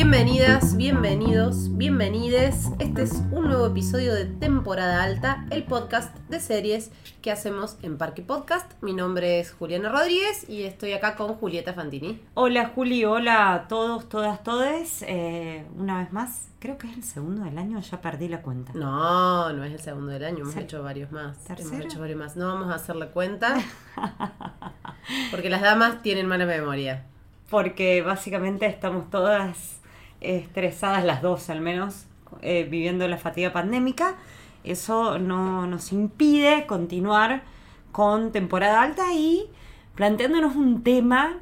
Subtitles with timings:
[0.00, 2.66] Bienvenidas, bienvenidos, bienvenides.
[2.78, 6.90] Este es un nuevo episodio de Temporada Alta, el podcast de series
[7.22, 8.70] que hacemos en Parque Podcast.
[8.82, 12.20] Mi nombre es Juliana Rodríguez y estoy acá con Julieta Fantini.
[12.34, 15.02] Hola Juli, hola a todos, todas, todes.
[15.08, 18.72] Eh, una vez más, creo que es el segundo del año, ya perdí la cuenta.
[18.74, 21.38] No, no es el segundo del año, hemos ¿Ser- hecho varios más.
[21.44, 21.70] tercero?
[21.70, 22.36] Hemos hecho varios más.
[22.36, 23.56] No vamos a hacerle cuenta
[25.30, 27.06] porque las damas tienen mala memoria.
[27.48, 29.75] Porque básicamente estamos todas
[30.20, 32.06] estresadas, las dos al menos,
[32.42, 34.16] eh, viviendo la fatiga pandémica.
[34.64, 37.44] Eso no nos impide continuar
[37.92, 39.48] con temporada alta y
[39.94, 41.38] planteándonos un tema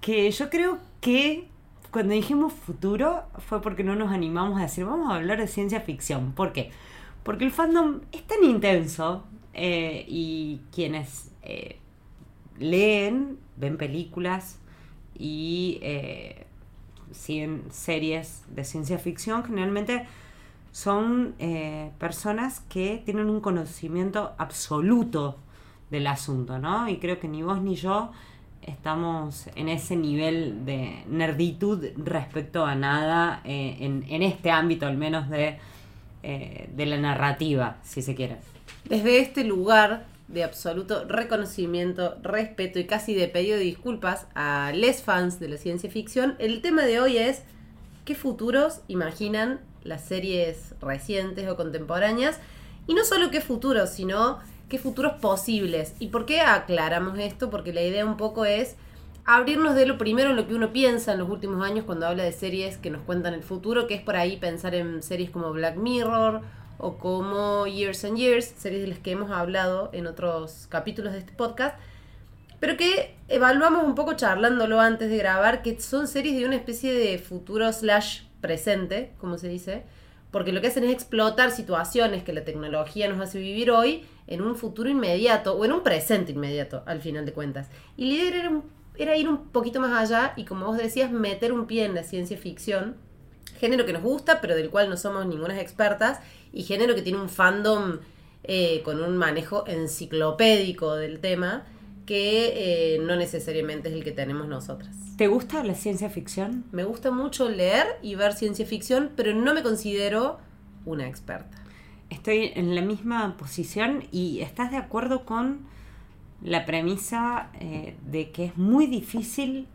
[0.00, 1.48] que yo creo que
[1.90, 5.80] cuando dijimos futuro fue porque no nos animamos a decir vamos a hablar de ciencia
[5.80, 6.32] ficción.
[6.32, 6.70] ¿Por qué?
[7.22, 11.78] Porque el fandom es tan intenso eh, y quienes eh,
[12.58, 14.58] leen, ven películas
[15.16, 15.78] y
[17.12, 20.06] siguen series de ciencia ficción, generalmente
[20.72, 25.38] son eh, personas que tienen un conocimiento absoluto
[25.90, 26.88] del asunto, ¿no?
[26.88, 28.10] Y creo que ni vos ni yo
[28.62, 34.96] estamos en ese nivel de nerditud respecto a nada eh, en, en este ámbito al
[34.96, 35.58] menos de,
[36.22, 38.38] eh, de la narrativa, si se quiere.
[38.88, 45.02] Desde este lugar de absoluto reconocimiento, respeto y casi de pedido de disculpas a les
[45.02, 47.42] fans de la ciencia ficción, el tema de hoy es
[48.04, 52.38] qué futuros imaginan las series recientes o contemporáneas
[52.86, 54.38] y no solo qué futuros, sino
[54.68, 55.94] qué futuros posibles.
[55.98, 57.50] ¿Y por qué aclaramos esto?
[57.50, 58.76] Porque la idea un poco es
[59.24, 62.24] abrirnos de lo primero en lo que uno piensa en los últimos años cuando habla
[62.24, 65.52] de series que nos cuentan el futuro, que es por ahí pensar en series como
[65.52, 66.40] Black Mirror
[66.78, 71.20] o como Years and Years, series de las que hemos hablado en otros capítulos de
[71.20, 71.76] este podcast,
[72.60, 76.92] pero que evaluamos un poco charlándolo antes de grabar, que son series de una especie
[76.92, 79.82] de futuro slash presente, como se dice,
[80.30, 84.42] porque lo que hacen es explotar situaciones que la tecnología nos hace vivir hoy en
[84.42, 87.68] un futuro inmediato o en un presente inmediato, al final de cuentas.
[87.96, 88.62] Y la idea era,
[88.96, 92.02] era ir un poquito más allá y, como vos decías, meter un pie en la
[92.02, 92.96] ciencia ficción,
[93.58, 96.20] género que nos gusta, pero del cual no somos ninguna expertas,
[96.52, 97.98] y género que tiene un fandom
[98.44, 101.64] eh, con un manejo enciclopédico del tema,
[102.06, 104.94] que eh, no necesariamente es el que tenemos nosotras.
[105.16, 106.64] ¿Te gusta la ciencia ficción?
[106.72, 110.38] Me gusta mucho leer y ver ciencia ficción, pero no me considero
[110.84, 111.62] una experta.
[112.10, 115.60] Estoy en la misma posición y estás de acuerdo con
[116.42, 119.66] la premisa eh, de que es muy difícil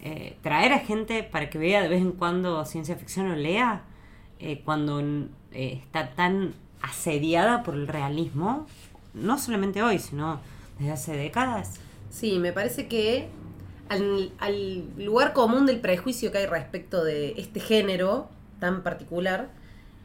[0.00, 3.82] eh, traer a gente para que vea de vez en cuando ciencia ficción o lea
[4.38, 5.02] eh, cuando
[5.58, 8.68] eh, está tan asediada por el realismo,
[9.12, 10.40] no solamente hoy, sino
[10.78, 11.80] desde hace décadas.
[12.10, 13.28] Sí, me parece que
[13.88, 18.28] al, al lugar común del prejuicio que hay respecto de este género
[18.60, 19.50] tan particular,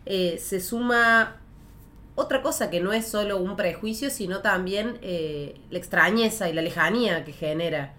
[0.08, 1.36] eh, se suma
[2.16, 6.64] otra cosa que no es solo un prejuicio, sino también eh, la extrañeza y la
[6.64, 7.94] lejanía que genera.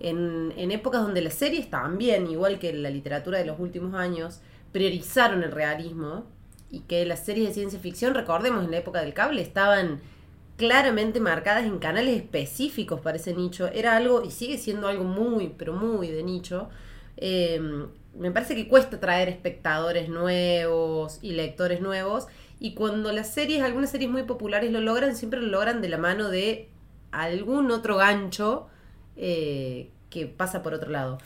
[0.00, 4.40] En, en épocas donde las series también, igual que la literatura de los últimos años,
[4.72, 6.24] priorizaron el realismo
[6.70, 10.00] y que las series de ciencia ficción, recordemos, en la época del cable estaban
[10.56, 13.68] claramente marcadas en canales específicos para ese nicho.
[13.68, 16.68] Era algo, y sigue siendo algo muy, pero muy de nicho.
[17.16, 17.60] Eh,
[18.16, 22.26] me parece que cuesta traer espectadores nuevos y lectores nuevos.
[22.60, 25.98] Y cuando las series, algunas series muy populares lo logran, siempre lo logran de la
[25.98, 26.68] mano de
[27.10, 28.68] algún otro gancho
[29.16, 31.18] eh, que pasa por otro lado.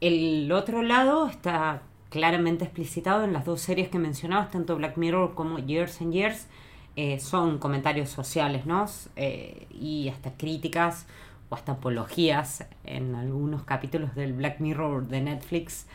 [0.00, 5.34] El otro lado está claramente explicitado en las dos series que mencionabas, tanto Black Mirror
[5.34, 6.46] como Years and Years.
[6.94, 8.84] Eh, son comentarios sociales, ¿no?
[9.16, 11.06] Eh, y hasta críticas
[11.48, 15.86] o hasta apologías en algunos capítulos del Black Mirror de Netflix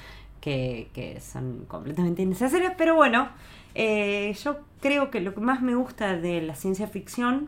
[0.42, 2.74] que, que son completamente innecesarias.
[2.76, 3.30] Pero bueno,
[3.76, 7.48] eh, yo creo que lo que más me gusta de la ciencia ficción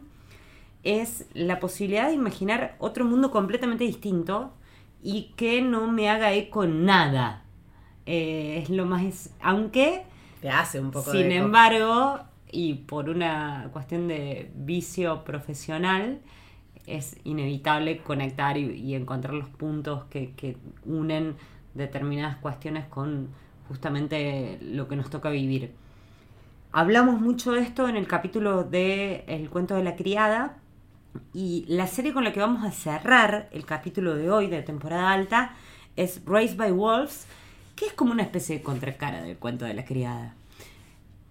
[0.84, 4.54] es la posibilidad de imaginar otro mundo completamente distinto
[5.02, 7.46] y que no me haga eco en nada.
[8.12, 9.30] Eh, es lo más...
[9.40, 10.04] Aunque,
[10.42, 12.20] Te hace un poco sin de embargo,
[12.52, 16.20] y por una cuestión de vicio profesional,
[16.88, 21.36] es inevitable conectar y, y encontrar los puntos que, que unen
[21.76, 23.30] determinadas cuestiones con
[23.68, 25.72] justamente lo que nos toca vivir.
[26.72, 30.58] Hablamos mucho de esto en el capítulo de El cuento de la criada
[31.32, 35.12] y la serie con la que vamos a cerrar el capítulo de hoy de temporada
[35.12, 35.54] alta
[35.96, 37.28] es Raised by Wolves,
[37.80, 40.36] que es como una especie de contracara del cuento de la criada.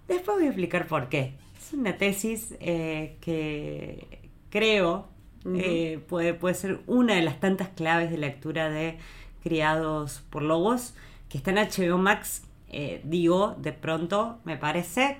[0.08, 1.34] Después voy a explicar por qué.
[1.58, 5.08] Es una tesis eh, que creo
[5.44, 8.96] eh, puede, puede ser una de las tantas claves de lectura de
[9.42, 10.94] Criados por Lobos,
[11.28, 15.18] que está en HBO Max, eh, digo, de pronto me parece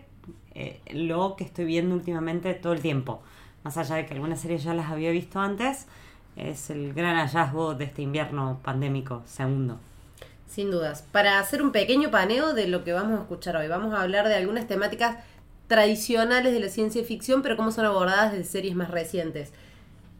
[0.92, 3.22] lo que estoy viendo últimamente todo el tiempo.
[3.64, 5.86] Más allá de que algunas series ya las había visto antes,
[6.36, 9.78] es el gran hallazgo de este invierno pandémico segundo.
[10.48, 11.04] Sin dudas.
[11.12, 14.28] Para hacer un pequeño paneo de lo que vamos a escuchar hoy, vamos a hablar
[14.28, 15.18] de algunas temáticas
[15.66, 19.52] tradicionales de la ciencia ficción, pero cómo son abordadas desde series más recientes.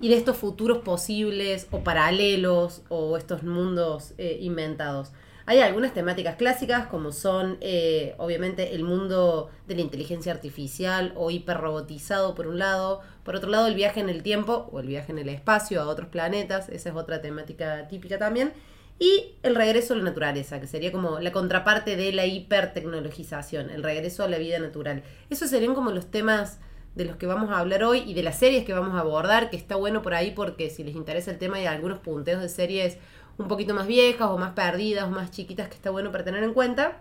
[0.01, 5.13] Y de estos futuros posibles o paralelos o estos mundos eh, inventados.
[5.47, 11.31] Hay algunas temáticas clásicas como son eh, obviamente el mundo de la inteligencia artificial o
[11.31, 15.11] hiperrobotizado por un lado, por otro lado el viaje en el tiempo o el viaje
[15.11, 18.53] en el espacio a otros planetas, esa es otra temática típica también,
[18.99, 23.83] y el regreso a la naturaleza, que sería como la contraparte de la hipertecnologización, el
[23.83, 25.03] regreso a la vida natural.
[25.31, 26.59] Esos serían como los temas
[26.95, 29.51] de los que vamos a hablar hoy y de las series que vamos a abordar,
[29.51, 32.49] que está bueno por ahí porque si les interesa el tema hay algunos punteos de
[32.49, 32.99] series
[33.37, 36.43] un poquito más viejas o más perdidas o más chiquitas que está bueno para tener
[36.43, 37.01] en cuenta.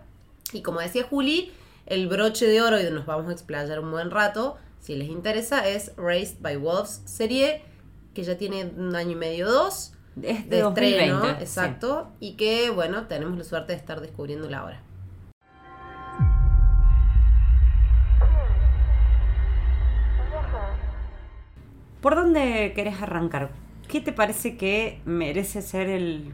[0.52, 1.52] Y como decía Juli,
[1.86, 5.66] el broche de oro y nos vamos a explayar un buen rato, si les interesa,
[5.66, 7.62] es Raised by Wolves, serie
[8.14, 9.92] que ya tiene un año y medio, dos,
[10.22, 14.58] Es de, de estreno, 2020, exacto, y que bueno, tenemos la suerte de estar descubriéndola
[14.58, 14.82] ahora.
[22.00, 23.50] ¿Por dónde querés arrancar?
[23.88, 26.32] ¿Qué te parece que merece ser el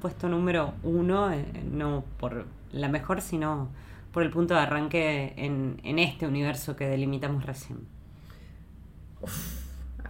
[0.00, 1.30] puesto número uno?
[1.32, 3.68] eh, No por la mejor, sino
[4.12, 7.80] por el punto de arranque en, en este universo que delimitamos recién.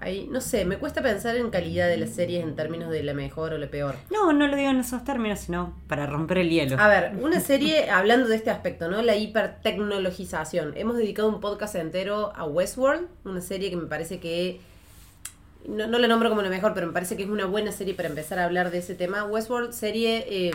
[0.00, 3.14] Ahí, no sé, me cuesta pensar en calidad de las series en términos de la
[3.14, 3.96] mejor o la peor.
[4.10, 6.76] No, no lo digo en esos términos, sino para romper el hielo.
[6.78, 9.02] A ver, una serie hablando de este aspecto, ¿no?
[9.02, 10.72] La hipertecnologización.
[10.76, 14.60] Hemos dedicado un podcast entero a Westworld, una serie que me parece que
[15.66, 17.94] no, no la nombro como la mejor, pero me parece que es una buena serie
[17.94, 19.24] para empezar a hablar de ese tema.
[19.24, 20.52] Westworld, serie eh,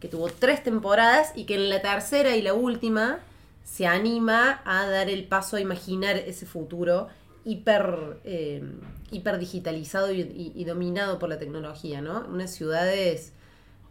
[0.00, 3.18] que tuvo tres temporadas y que en la tercera y la última
[3.64, 7.08] se anima a dar el paso a imaginar ese futuro
[7.46, 8.62] hiper, eh,
[9.10, 12.26] hiper digitalizado y, y- y dominado por la tecnología, ¿no?
[12.28, 13.32] Unas ciudades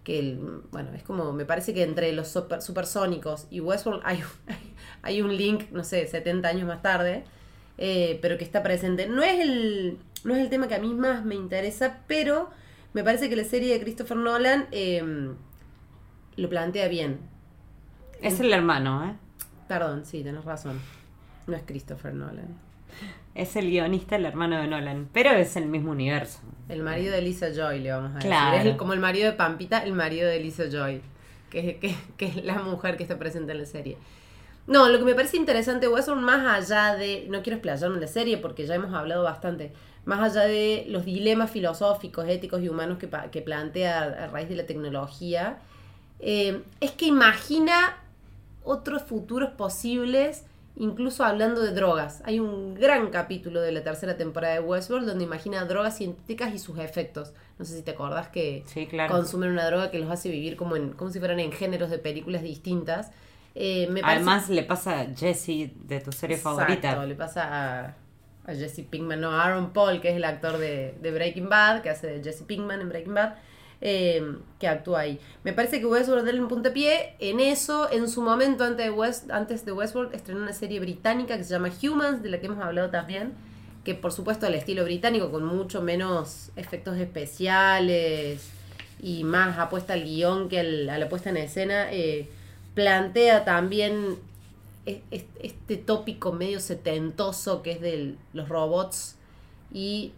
[0.04, 4.18] que, el- bueno, es como, me parece que entre los super, supersónicos y Westworld hay,
[4.18, 4.56] un-
[5.02, 7.24] hay un link, no sé, 70 años más tarde,
[7.80, 9.08] eh, pero que está presente.
[9.08, 12.50] No es, el, no es el tema que a mí más me interesa, pero
[12.94, 15.34] me parece que la serie de Christopher Nolan eh,
[16.36, 17.20] lo plantea bien.
[18.22, 19.16] Es el hermano, ¿eh?
[19.68, 20.80] Perdón, sí, tenés razón.
[21.48, 22.48] No es Christopher Nolan.
[23.36, 25.10] Es el guionista, el hermano de Nolan.
[25.14, 26.40] Pero es el mismo universo.
[26.70, 28.52] El marido de Lisa Joy, le vamos a Claro.
[28.54, 28.68] decir.
[28.68, 31.02] Es el- como el marido de Pampita, el marido de Lisa Joy,
[31.50, 33.98] que, es- que, que es la mujer que está presente en la serie.
[34.68, 37.28] No, lo que me parece interesante, Westworld, más allá de.
[37.30, 39.74] No quiero explayarme en la serie porque ya hemos hablado bastante.
[40.06, 44.56] Más allá de los dilemas filosóficos, éticos y humanos que, que plantea a raíz de
[44.56, 45.58] la tecnología,
[46.20, 47.98] eh, es que imagina
[48.64, 50.46] otros futuros posibles,
[50.78, 52.22] incluso hablando de drogas.
[52.26, 56.60] Hay un gran capítulo de la tercera temporada de Westworld donde imagina drogas sintéticas y
[56.60, 57.34] sus efectos.
[57.58, 59.14] No sé si te acordás que Sí, claro.
[59.14, 61.98] consumen una droga que los hace vivir como, en, como si fueran en géneros de
[62.00, 63.12] películas distintas.
[63.56, 67.06] Eh, me parece- Además, le pasa a Jesse de tu serie Exacto, favorita.
[67.06, 67.96] le pasa a,
[68.46, 71.82] a Jesse Pinkman, no, a Aaron Paul, que es el actor de, de Breaking Bad,
[71.82, 73.36] que hace de Jesse Pinkman en Breaking Bad,
[73.88, 75.20] eh, que actúa ahí.
[75.44, 77.88] Me parece que Westworld darle un puntapié en eso.
[77.92, 81.52] En su momento, antes de, West, antes de Westworld, estrenó una serie británica que se
[81.54, 83.34] llama Humans, de la que hemos hablado también,
[83.84, 88.50] que por supuesto al estilo británico, con mucho menos efectos especiales
[89.04, 92.28] y más apuesta al guion que a la puesta en escena, eh,
[92.74, 94.18] plantea también
[94.88, 99.16] es- este tópico medio setentoso que es de los robots
[99.72, 100.12] y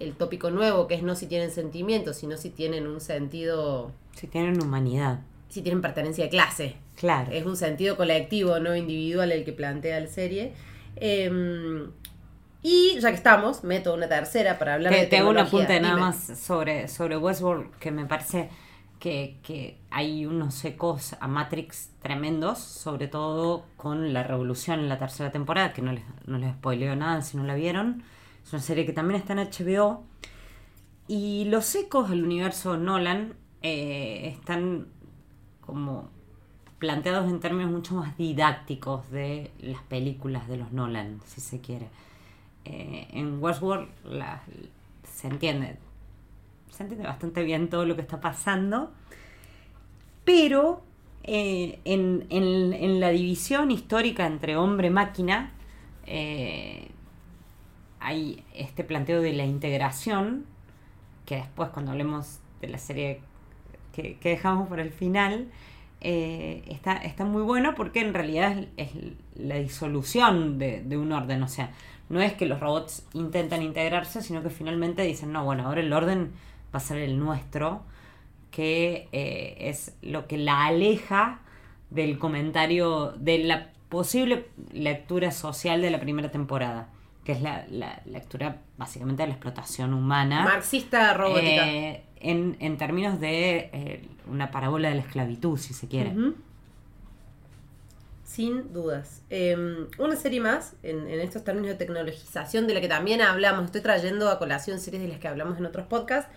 [0.00, 4.26] el tópico nuevo que es no si tienen sentimientos, sino si tienen un sentido, Si
[4.26, 5.20] tienen humanidad.
[5.48, 6.76] si tienen pertenencia de clase.
[6.96, 7.30] Claro.
[7.32, 10.52] Es un sentido colectivo, no individual el que plantea la serie.
[10.96, 11.88] Eh,
[12.62, 15.78] y ya que estamos, meto una tercera para hablar Te, de te hago un apunte
[15.80, 18.48] nada más sobre, sobre Westworld que me parece
[18.98, 24.98] que, que hay unos ecos a Matrix tremendos, sobre todo con la revolución en la
[24.98, 28.02] tercera temporada, que no les, no les spoileo nada si no la vieron.
[28.48, 30.04] Es una serie que también está en HBO.
[31.06, 34.86] Y los ecos del universo Nolan eh, están
[35.60, 36.08] como
[36.78, 41.88] planteados en términos mucho más didácticos de las películas de los Nolan, si se quiere.
[42.64, 43.88] Eh, en Westworld
[45.04, 45.76] se entiende
[46.70, 48.92] se entiende bastante bien todo lo que está pasando
[50.24, 50.82] pero
[51.22, 55.52] eh, en, en- en la división histórica entre hombre-máquina
[58.00, 60.46] hay este planteo de la integración
[61.26, 63.20] que después cuando hablemos de la serie
[63.92, 65.48] que, dejamos por el final,
[66.00, 68.90] eh, está, está muy bueno porque en realidad es,
[69.34, 71.42] la disolución de, un orden.
[71.42, 71.72] O sea,
[72.08, 75.92] no es que los robots intentan integrarse, sino que finalmente dicen, no, bueno, ahora el
[75.92, 76.32] orden
[76.74, 77.82] va a ser el nuestro,
[78.50, 81.40] que eh, es lo que la aleja
[81.90, 86.88] del comentario, de la posible lectura social de la primera temporada
[87.28, 87.66] que es la,
[88.06, 90.44] lectura básicamente de la explotación humana.
[90.44, 91.68] Marxista robótica.
[91.68, 96.14] Eh, en, términos de eh, una parábola de la esclavitud, si se quiere.
[98.24, 99.24] Sin dudas.
[99.28, 103.82] Em, una serie más, en, estos términos de tecnologización, de la que también hablamos, estoy
[103.82, 106.32] trayendo a colación series de las que hablamos en otros podcasts,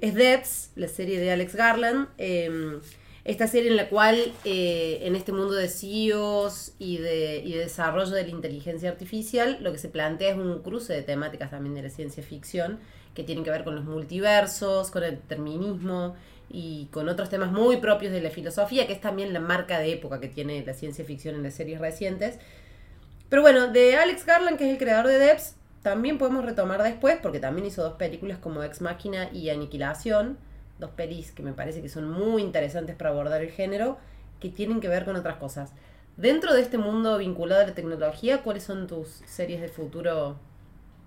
[0.00, 2.08] es Debs, la serie de Alex Garland.
[3.26, 7.58] Esta serie en la cual eh, en este mundo de CEOs y de, y de
[7.58, 11.74] desarrollo de la inteligencia artificial, lo que se plantea es un cruce de temáticas también
[11.74, 12.78] de la ciencia ficción
[13.14, 16.14] que tienen que ver con los multiversos, con el determinismo
[16.48, 19.92] y con otros temas muy propios de la filosofía, que es también la marca de
[19.92, 22.38] época que tiene la ciencia ficción en las series recientes.
[23.28, 27.18] Pero bueno, de Alex Garland, que es el creador de Debs, también podemos retomar después,
[27.20, 30.38] porque también hizo dos películas como Ex Máquina y Aniquilación,
[30.78, 33.98] dos pelis que me parece que son muy interesantes para abordar el género,
[34.40, 35.72] que tienen que ver con otras cosas.
[36.16, 40.36] Dentro de este mundo vinculado a la tecnología, ¿cuáles son tus series de futuro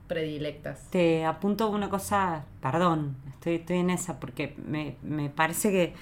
[0.07, 0.89] predilectas?
[0.91, 4.95] Te apunto una cosa, perdón, estoy, estoy en esa, porque me,
[5.29, 5.93] parece que,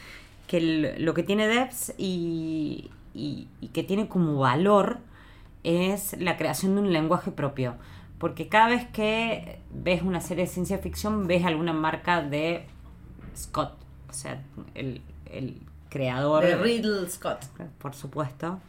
[0.47, 4.99] que lo que tiene Debs y, y, y que tiene como valor
[5.63, 7.75] es la creación de un lenguaje propio.
[8.17, 12.65] Porque cada vez que ves una serie de ciencia ficción, ves alguna marca de
[13.37, 13.73] Scott,
[14.09, 14.41] o sea,
[14.75, 15.01] el,
[15.89, 16.43] creador.
[16.43, 17.45] De Riddle Scott.
[17.77, 18.59] Por supuesto.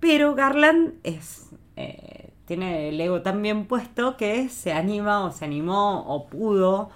[0.00, 1.50] Pero Garland es.
[1.76, 6.90] Eh, tiene el ego tan bien puesto que se anima o se animó o pudo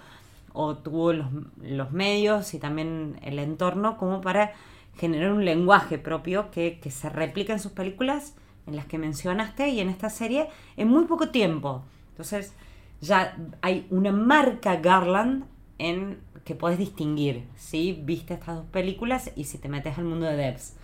[0.53, 4.53] o tuvo los, medios y también el entorno como para
[4.97, 8.35] generar un lenguaje propio que, que, se replica en sus películas,
[8.67, 11.83] en las que mencionaste y en esta serie, en muy poco tiempo.
[12.11, 12.53] Entonces
[12.99, 15.45] ya hay una marca Garland
[15.77, 16.19] en
[16.51, 20.35] que puedes distinguir si viste estas dos películas y si te metes al mundo de
[20.35, 20.75] Devs.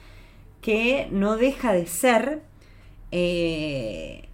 [0.62, 2.42] Que no deja de ser
[3.12, 4.30] eh,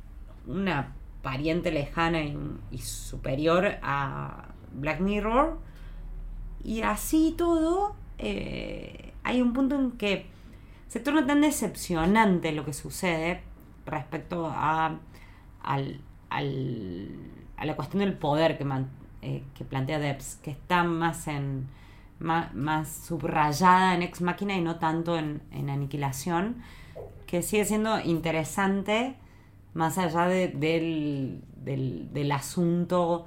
[0.46, 5.58] una pariente lejana y, superior a Black Mirror.
[6.64, 10.28] Y así todo, eh, hay un punto en que
[10.88, 13.42] se torna tan decepcionante lo que sucede
[13.88, 15.00] respecto a,
[15.64, 16.00] al,
[16.30, 18.92] a la cuestión del poder que, man,
[19.24, 21.68] eh, que plantea Debs, que está más en
[22.24, 26.64] más, subrayada en Ex Máquina y no tanto en, Aniquilación,
[27.28, 29.16] que sigue siendo interesante
[29.74, 33.26] más allá del, del, asunto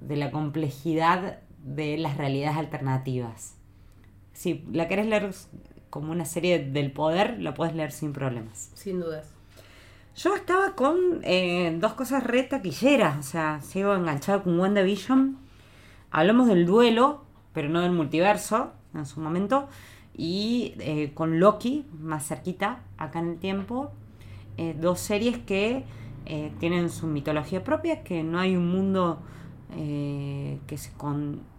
[0.00, 3.54] de la complejidad de las realidades alternativas.
[4.32, 5.30] Si la querés leer
[5.90, 8.70] como una serie del poder, la puedes leer sin problemas.
[8.74, 9.37] Sin dudas.
[10.16, 15.36] Yo estaba con eh, dos cosas re taquilleras, o sea, sigo enganchado con WandaVision.
[16.10, 17.22] Hablamos del duelo,
[17.52, 19.68] pero no del multiverso en su momento.
[20.16, 23.92] Y eh, con Loki, más cerquita, acá en el tiempo.
[24.56, 25.84] Eh, dos series que
[26.58, 29.18] tienen su mitología propia, que no hay un mundo
[29.70, 30.90] que se,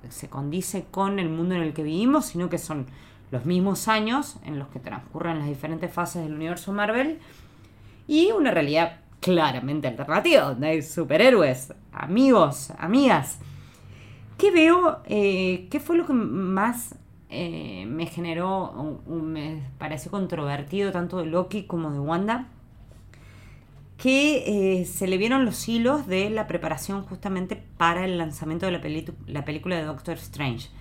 [0.10, 2.86] se condice con el mundo en el que vivimos, sino que son
[3.32, 7.18] los mismos años en los que transcurren las diferentes fases del universo Marvel
[8.10, 13.38] y una realidad claramente alternativa, donde hay superhéroes, amigos, amigas.
[14.36, 15.02] ¿Qué veo?
[15.06, 16.96] Eh, ¿Qué fue lo que más
[17.30, 22.48] eh, me generó, me pareció controvertido tanto de Loki como de Wanda?
[23.98, 28.72] Que eh, se le vieron los hilos de la preparación justamente para el lanzamiento de
[28.72, 28.82] la,
[29.28, 30.72] la película de Doctor Strange.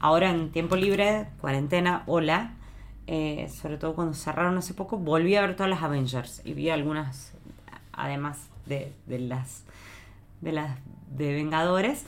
[0.00, 2.56] Ahora en tiempo libre, cuarentena, hola
[3.06, 6.70] eh, sobre todo cuando cerraron hace poco, volví a ver todas las Avengers y vi
[6.70, 7.32] algunas,
[7.92, 9.64] además de, las
[10.40, 10.78] de las
[11.10, 12.04] de Vengadores.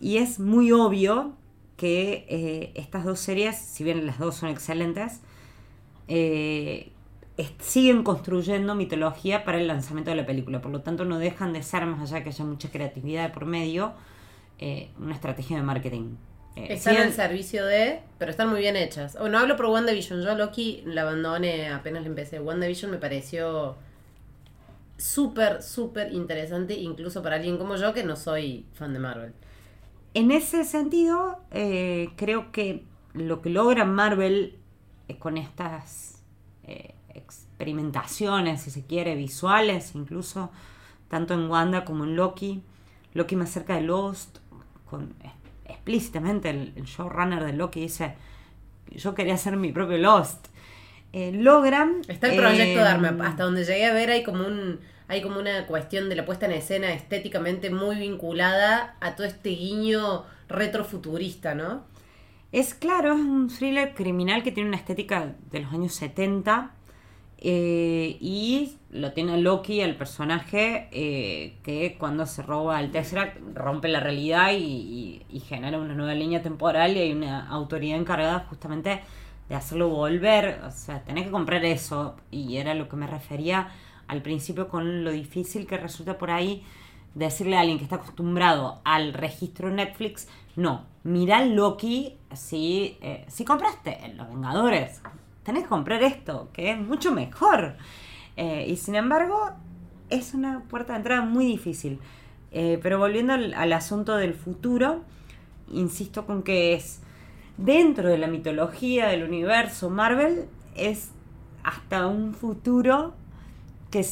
[0.00, 1.32] Y es muy obvio
[1.76, 5.20] que eh, estas dos series, si bien las dos son excelentes,
[6.08, 6.92] eh,
[7.60, 10.60] siguen construyendo mitología para el lanzamiento de la película.
[10.60, 13.92] Por lo tanto, no dejan de ser, más allá que haya mucha creatividad por medio,
[14.98, 16.16] una estrategia de marketing.
[16.58, 19.16] Eh, están al servicio de, pero están muy bien hechas.
[19.16, 22.40] O no hablo por WandaVision, yo a Loki la abandoné apenas la empecé.
[22.40, 23.76] WandaVision me pareció
[24.96, 29.32] súper, súper interesante, incluso para alguien como yo que no soy fan de Marvel.
[30.14, 34.56] En ese sentido, eh, creo que lo que logra Marvel
[35.20, 36.22] con estas
[36.64, 40.50] eh, experimentaciones, si se quiere, visuales, incluso
[41.08, 42.62] tanto en Wanda como en Loki,
[43.14, 44.38] Loki más cerca de Lost,
[44.90, 45.14] con
[45.68, 48.14] explícitamente el, showrunner de Loki dice,
[48.90, 50.48] yo quería hacer mi propio Lost.
[51.12, 52.02] Eh, logran...
[52.08, 53.16] Está el proyecto eh, de Arma.
[53.26, 56.46] Hasta donde llegué a ver hay como un hay como una cuestión de la puesta
[56.46, 61.84] en escena estéticamente muy vinculada a todo este guiño retrofuturista, ¿no?
[62.52, 66.72] Es claro, es un thriller criminal que tiene una estética de los años 70
[67.40, 73.86] eh, y lo tiene Loki, el personaje eh, que cuando se roba el Tesseract rompe
[73.88, 79.00] la realidad y, genera una nueva línea temporal y hay una autoridad encargada justamente
[79.48, 80.60] de hacerlo volver.
[80.66, 83.68] O sea, tenés que comprar eso y era lo que me refería
[84.08, 86.64] al principio con lo difícil que resulta por ahí
[87.14, 93.44] decirle a alguien que está acostumbrado al registro Netflix, no, mira Loki si, eh, si
[93.44, 95.00] compraste Los Vengadores,
[95.48, 97.76] tenés que comprar esto, que es mucho mejor.
[98.36, 99.52] Eh, y sin embargo,
[100.10, 102.00] es una puerta de entrada muy difícil.
[102.52, 105.04] Eh, pero volviendo al, asunto del futuro,
[105.72, 107.00] insisto con que es
[107.56, 110.44] dentro de la mitología del universo Marvel,
[110.76, 111.12] es
[111.64, 113.14] hasta un futuro
[113.90, 114.04] que,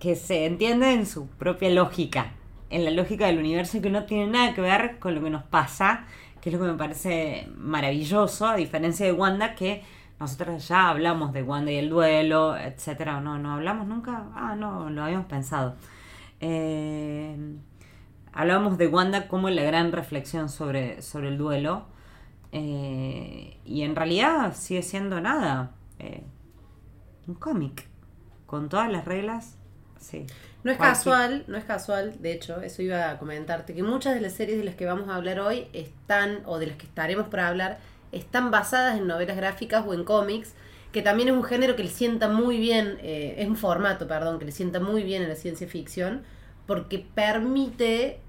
[0.00, 2.32] que se entiende en su propia lógica,
[2.68, 5.44] en la lógica del universo que no tiene nada que ver con lo que nos
[5.44, 6.04] pasa,
[6.40, 9.82] que es lo que me parece maravilloso, a diferencia de Wanda, que
[10.20, 13.20] nosotros ya hablamos de Wanda y el duelo, etcétera.
[13.22, 14.26] No, no hablamos nunca.
[14.34, 15.76] Ah, no, lo habíamos pensado.
[16.40, 17.36] Eh,
[18.32, 21.86] hablamos de Wanda como la gran reflexión sobre, sobre el duelo.
[22.52, 25.70] Eh, y en realidad sigue siendo nada.
[25.98, 26.22] Eh,
[27.26, 27.88] un cómic
[28.44, 29.56] con todas las reglas,
[29.98, 30.26] sí.
[30.64, 34.20] No es casual, no es casual, de hecho, eso iba a comentarte, que muchas de
[34.20, 37.28] las series de las que vamos a hablar hoy están, o de las que estaremos
[37.28, 37.78] para hablar,
[38.12, 40.54] están basadas en novelas gráficas o en cómics,
[40.92, 44.38] que también es un género que le sienta muy bien, eh, es un formato, perdón,
[44.38, 46.22] que le sienta muy bien en la ciencia ficción,
[46.66, 48.20] porque permite,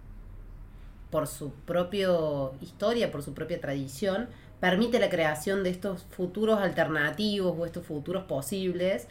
[1.10, 2.10] por su propia
[2.62, 8.24] historia, por su propia tradición, permite la creación de estos futuros alternativos o estos futuros
[8.26, 9.08] posibles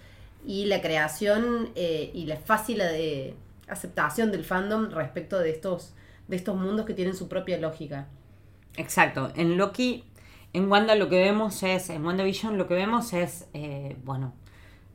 [0.46, 3.34] y la creación eh, y la fácil de
[3.68, 5.92] aceptación del fandom respecto de estos,
[6.28, 8.06] de estos mundos que tienen su propia lógica.
[8.76, 9.32] Exacto.
[9.34, 10.04] En Loki,
[10.52, 14.32] en Wanda lo que vemos es, en WandaVision lo que vemos es, eh, bueno,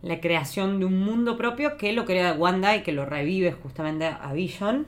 [0.02, 4.06] la creación de un mundo propio que lo crea Wanda y que lo revive justamente
[4.06, 4.88] a Vision.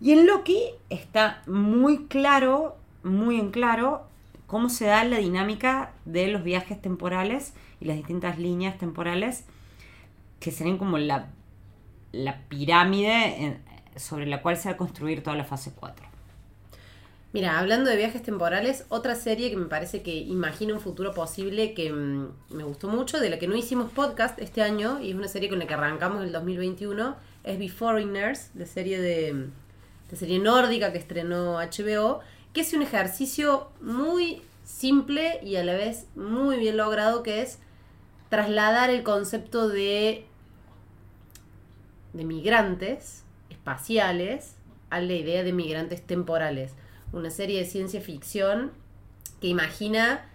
[0.00, 4.06] Y en Loki está muy claro, muy en claro,
[4.46, 9.44] cómo se da la dinámica de los viajes temporales y las distintas líneas temporales
[10.38, 11.28] que serían como la,
[12.12, 13.60] la pirámide
[13.96, 16.13] sobre la cual se va a construir toda la fase 4.
[17.34, 21.74] Mira, hablando de viajes temporales, otra serie que me parece que imagina un futuro posible
[21.74, 25.16] que mm, me gustó mucho, de la que no hicimos podcast este año, y es
[25.16, 29.48] una serie con la que arrancamos el 2021, es Beforeigners, de serie de,
[30.10, 32.20] de serie nórdica que estrenó HBO,
[32.52, 37.58] que es un ejercicio muy simple y a la vez muy bien logrado, que es
[38.28, 40.24] trasladar el concepto de
[42.12, 44.54] de migrantes espaciales
[44.88, 46.74] a la idea de migrantes temporales.
[47.14, 48.72] Una serie de ciencia ficción
[49.40, 50.28] que imagina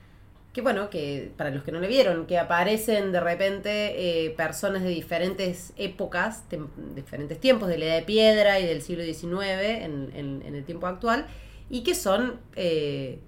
[0.53, 4.81] que, bueno, que para los que no le vieron, que aparecen de repente eh, personas
[4.81, 6.43] de diferentes épocas,
[6.95, 11.27] diferentes tiempos, de la edad de piedra y del siglo XIX en, el tiempo actual,
[11.69, 13.19] y que son eh,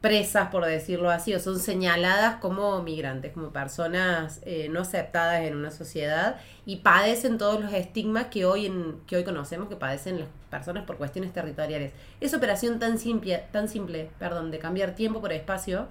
[0.00, 5.56] presas, por decirlo así, o son señaladas como migrantes, como personas eh, no aceptadas en
[5.56, 10.20] una sociedad y padecen todos los estigmas que hoy, en, que hoy conocemos que padecen
[10.20, 11.92] las personas por cuestiones territoriales.
[12.20, 15.88] Esa operación tan simple, tan simple perdón, de cambiar tiempo por espacio,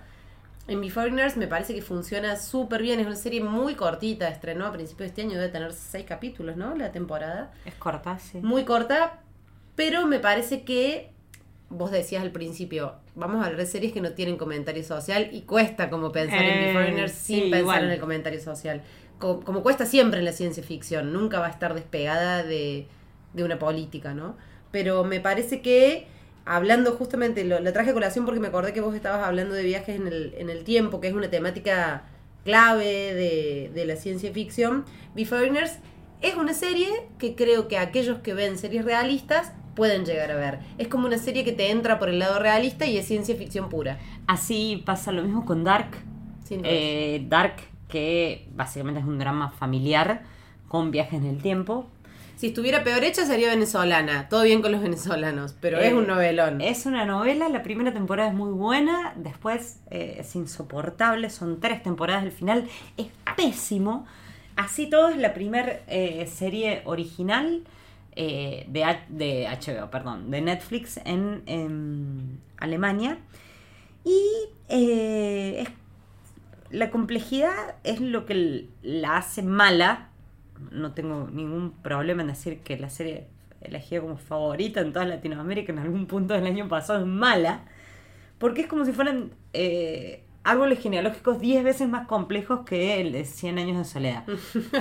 [0.68, 3.00] en Beforeigners me parece que funciona súper bien.
[3.00, 6.58] Es una serie muy cortita, estrenó a principios de este año, debe tener seis capítulos,
[6.58, 6.76] ¿no?
[6.76, 7.52] La temporada.
[7.66, 8.38] Es corta, sí.
[8.40, 9.20] Muy corta,
[9.76, 11.12] pero me parece que
[11.70, 15.90] vos decías al principio, vamos a ver series que no tienen comentario social y cuesta
[15.90, 18.82] como pensar en The eh, sin pensar en el comentario social.
[19.20, 22.88] Como, cuesta siempre en la ciencia ficción, nunca va a estar despegada de,
[23.36, 24.38] una política, ¿no?
[24.72, 26.08] Pero me parece que,
[26.46, 30.00] hablando justamente, lo, traje a colación porque me acordé que vos estabas hablando de viajes
[30.00, 32.04] en el, en el tiempo, que es una temática
[32.46, 34.86] clave de, de la ciencia ficción.
[35.16, 35.80] The Foreigners
[36.22, 40.60] es una serie que creo que aquellos que ven series realistas pueden llegar a ver.
[40.78, 43.70] Es como una serie que te entra por el lado realista y es ciencia ficción
[43.70, 43.98] pura.
[44.28, 45.92] Así pasa lo mismo con Dark.
[46.50, 47.56] Eh, Dark,
[47.88, 50.24] que básicamente es un drama familiar
[50.68, 51.88] con viajes en el tiempo.
[52.36, 54.28] Si estuviera peor hecha sería venezolana.
[54.28, 56.60] Todo bien con los venezolanos, pero es un eh, novelón.
[56.60, 61.82] Es una novela, la primera temporada es muy buena, después eh, es insoportable, son tres
[61.84, 64.06] temporadas, el final es pésimo.
[64.58, 65.80] Así todo es la primera
[66.28, 67.64] serie original
[68.22, 73.18] eh, de, de, HBO, perdón, de Netflix en, Alemania.
[74.04, 74.20] Y
[74.68, 75.70] Eh, es-
[76.70, 80.10] la complejidad es lo que la hace mala.
[80.72, 83.26] No tengo ningún problema en decir que la serie
[83.62, 87.62] elegida como favorita en toda Latinoamérica en algún punto del año pasado es mala.
[88.38, 93.26] Porque es como si fueran eh, árboles genealógicos 10 veces más complejos que el de
[93.26, 94.24] 100 años de soledad.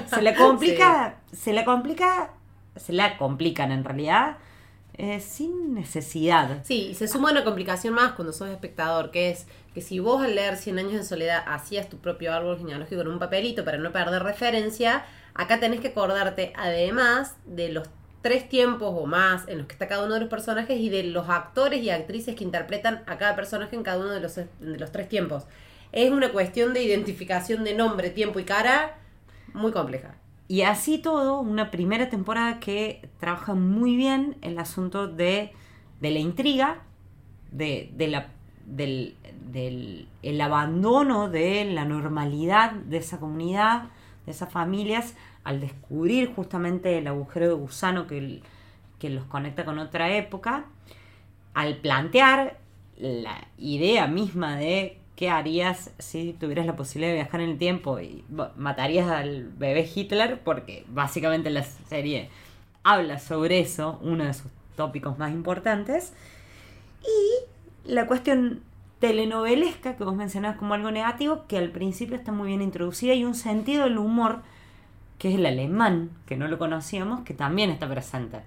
[0.09, 2.31] Se le complica, se le complica,
[2.79, 4.39] se la complican en realidad
[5.01, 6.65] eh, sin necesidad.
[6.65, 10.21] Sí, y se suma una complicación más cuando sos espectador, que es que si vos
[10.21, 13.79] al leer 100 años de soledad hacías tu propio árbol genealógico en un papelito para
[13.79, 17.89] no perder referencia, acá tenés que acordarte además de los
[18.23, 21.05] tres tiempos o más en los que está cada uno de los personajes y de
[21.05, 24.49] los actores y actrices que interpretan a cada personaje en cada uno de los, de
[24.61, 25.45] los tres tiempos.
[25.93, 28.99] Es una cuestión de identificación de nombre, tiempo y cara
[29.55, 30.17] muy compleja.
[30.49, 35.53] Y así todo, una primera temporada que trabaja muy bien el asunto de,
[36.01, 36.79] de la intriga,
[37.53, 38.29] de, de la,
[38.65, 39.15] del,
[39.53, 43.91] del el abandono de la normalidad de esa comunidad,
[44.25, 48.41] de esas familias, al descubrir justamente el agujero de gusano que,
[48.99, 50.65] que los conecta con otra época,
[51.53, 52.59] al plantear
[52.97, 57.99] la idea misma de qué harías si tuvieras la posibilidad de viajar en el tiempo
[57.99, 58.25] y
[58.57, 62.31] matarías al bebé Hitler, porque básicamente la serie
[62.85, 66.13] habla sobre eso, uno de sus tópicos más importantes,
[67.03, 68.63] y la cuestión
[69.01, 73.25] telenovelesca que vos mencionabas como algo negativo, que al principio está muy bien introducida, y
[73.25, 74.43] un sentido del humor,
[75.19, 78.43] que es el alemán, que no lo conocíamos, que también está presente.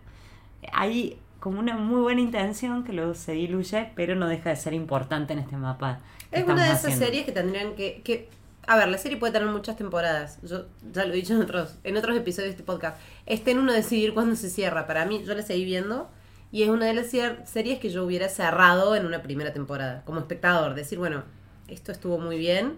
[0.72, 4.74] Hay como una muy buena intención que luego se diluye, pero no deja de ser
[4.74, 6.00] importante en este mapa.
[6.32, 7.06] Es una de esas haciendo.
[7.06, 8.30] series que tendrían que, que-
[8.68, 10.40] A ver, la serie puede tener muchas temporadas.
[10.44, 12.98] Yo ya lo he dicho en otros, en otros episodios de este podcast.
[13.26, 14.88] Está en uno decidir cuándo se cierra.
[14.88, 16.10] Para mí, yo la seguí viendo.
[16.54, 20.04] Y es una de las series que yo hubiera cerrado en una primera temporada.
[20.06, 20.76] Como espectador.
[20.76, 21.24] Decir, bueno,
[21.68, 22.78] esto estuvo muy bien.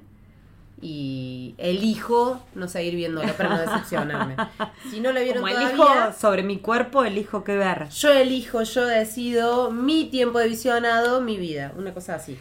[0.86, 4.36] Y elijo no seguir viéndola para no decepcionarme.
[4.92, 5.70] Si no la vieron Como todavía...
[5.76, 7.88] elijo sobre mi cuerpo, elijo qué ver.
[7.90, 11.72] Yo elijo, yo decido mi tiempo de visionado, mi vida.
[11.78, 12.38] Una cosa así.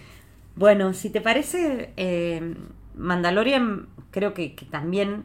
[0.57, 2.57] Bueno, si te parece, eh,
[2.97, 5.25] Mandalorian creo que, que también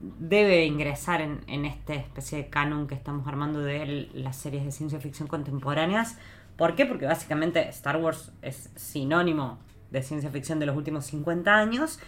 [0.00, 4.64] debe ingresar en, en esta especie de canon que estamos armando de el- las series
[4.64, 6.18] de ciencia ficción contemporáneas.
[6.56, 6.84] ¿Por qué?
[6.84, 9.58] Porque básicamente Star Wars es sinónimo
[9.90, 12.00] de ciencia ficción de los últimos 50 años.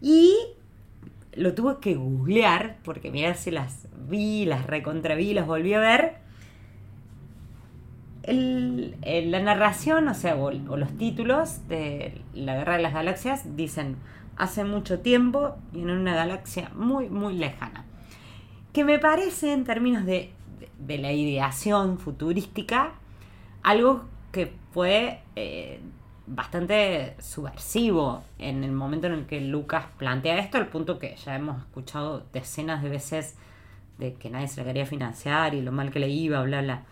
[0.00, 0.34] Y
[1.34, 6.14] lo tuve que googlear, porque mira si las vi, las recontraví, las volví a ver.
[8.22, 8.96] El-
[9.30, 13.96] la narración, o sea, o, los títulos de La Guerra de las Galaxias dicen
[14.36, 17.84] hace mucho tiempo y en una galaxia muy, muy lejana.
[18.72, 22.92] Que me parece, en términos de, de- de la ideación futurística,
[23.62, 25.80] algo que fue eh,
[26.32, 31.34] bastante subversivo en el momento en el que Lucas plantea esto, al punto que ya
[31.34, 33.34] hemos escuchado decenas de veces
[33.98, 36.82] de que nadie se la quería financiar y lo mal que le iba, bla, bla.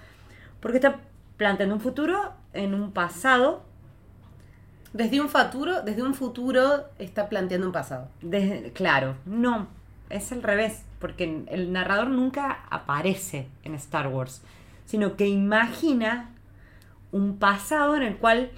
[0.60, 0.96] Porque está
[1.36, 3.64] planteando un futuro en un pasado,
[4.92, 8.08] Desde un futuro, desde un futuro está planteando un pasado.
[8.22, 9.68] desde- claro, no,
[10.08, 14.42] es al revés, porque el narrador nunca aparece en Star Wars,
[14.86, 16.30] sino que imagina
[17.12, 18.50] un pasado en el cual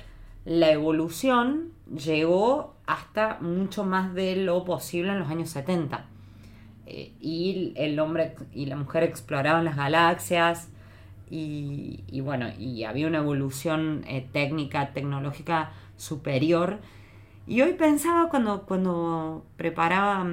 [0.44, 6.06] la evolución llegó hasta mucho más de lo posible en los años 70.
[6.86, 10.68] Eh, y el hombre y la mujer exploraban las galaxias
[11.30, 16.80] y, bueno, y había una evolución eh, técnica, tecnológica superior.
[17.46, 20.26] Y hoy pensaba cuando, cuando preparaba,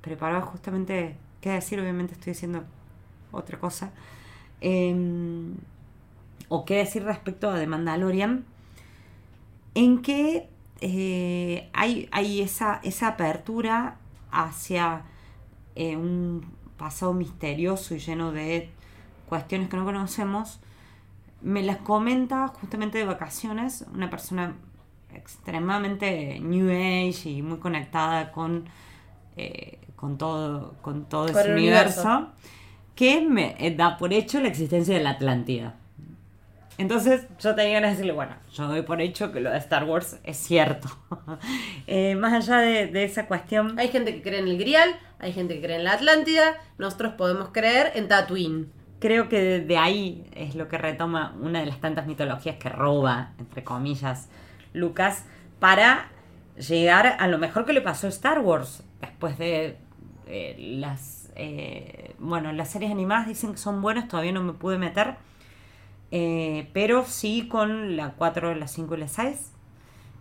[0.00, 2.64] preparaba justamente, qué decir, obviamente estoy diciendo
[3.30, 3.92] otra cosa,
[4.60, 5.54] em,
[6.48, 8.44] o qué decir respecto a The Mandalorian,
[9.74, 10.48] en que
[10.80, 13.96] eh, hay, hay esa, esa apertura
[14.30, 15.02] hacia
[15.74, 16.44] eh, un
[16.76, 18.70] pasado misterioso y lleno de
[19.28, 20.60] cuestiones que no conocemos.
[21.40, 24.54] Me las comenta justamente de vacaciones una persona
[25.14, 28.64] extremadamente New Age y muy conectada con,
[29.36, 32.32] eh, con todo, con todo Con ese universo, universo.
[32.94, 35.76] que me da por hecho la existencia de la Atlántida.
[36.82, 39.84] Entonces yo tenía ganas de decirle, bueno, yo doy por hecho que lo de Star
[39.84, 40.88] Wars es cierto.
[41.86, 43.78] Eh, más allá de, de esa cuestión...
[43.78, 47.14] Hay gente que cree en el Grial, hay gente que cree en la Atlántida, nosotros
[47.14, 48.70] podemos creer en Tatooine.
[48.98, 52.68] Creo que de, de ahí es lo que retoma una de las tantas mitologías que
[52.68, 54.28] roba, entre comillas,
[54.72, 55.24] Lucas,
[55.58, 56.08] para
[56.56, 59.76] llegar a lo mejor que le pasó a Star Wars después de
[60.26, 61.30] eh, las...
[61.36, 65.16] eh, bueno, las series animadas dicen que son buenas, todavía no me pude meter,
[66.12, 69.50] eh, pero sí con la 4, la 5 y la 6.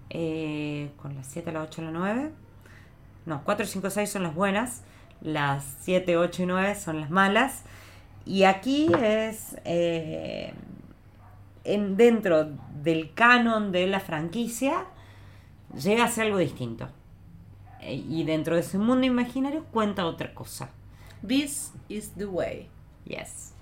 [0.10, 2.32] eh, con las 7, la 8, la 9.
[3.26, 4.84] No, 4, 5, 6 son las buenas.
[5.22, 7.64] Las 7, 8 y 9 son las malas.
[8.26, 10.54] Y aquí es eh,
[11.64, 12.50] en, dentro
[12.84, 14.86] del canon de la franquicia,
[15.80, 16.90] llega a ser algo distinto.
[17.82, 20.70] Eh, y dentro de ese mundo imaginario cuenta otra cosa.
[21.28, 22.70] This is the way.
[23.06, 23.54] Yes.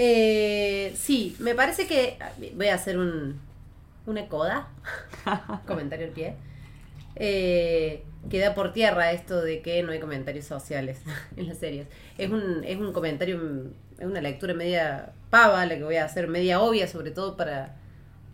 [0.00, 2.16] Eh, sí, me parece que.
[2.54, 3.40] Voy a hacer un.
[4.06, 4.68] Una coda.
[5.66, 6.36] Comentario al pie.
[7.16, 11.00] Eh, queda por tierra esto de que no hay comentarios sociales
[11.36, 11.88] en las series.
[12.16, 13.40] Es un, es un comentario,
[13.98, 17.76] es una lectura media pava, la que voy a hacer media obvia, sobre todo para,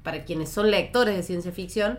[0.03, 1.99] para quienes son lectores de ciencia ficción,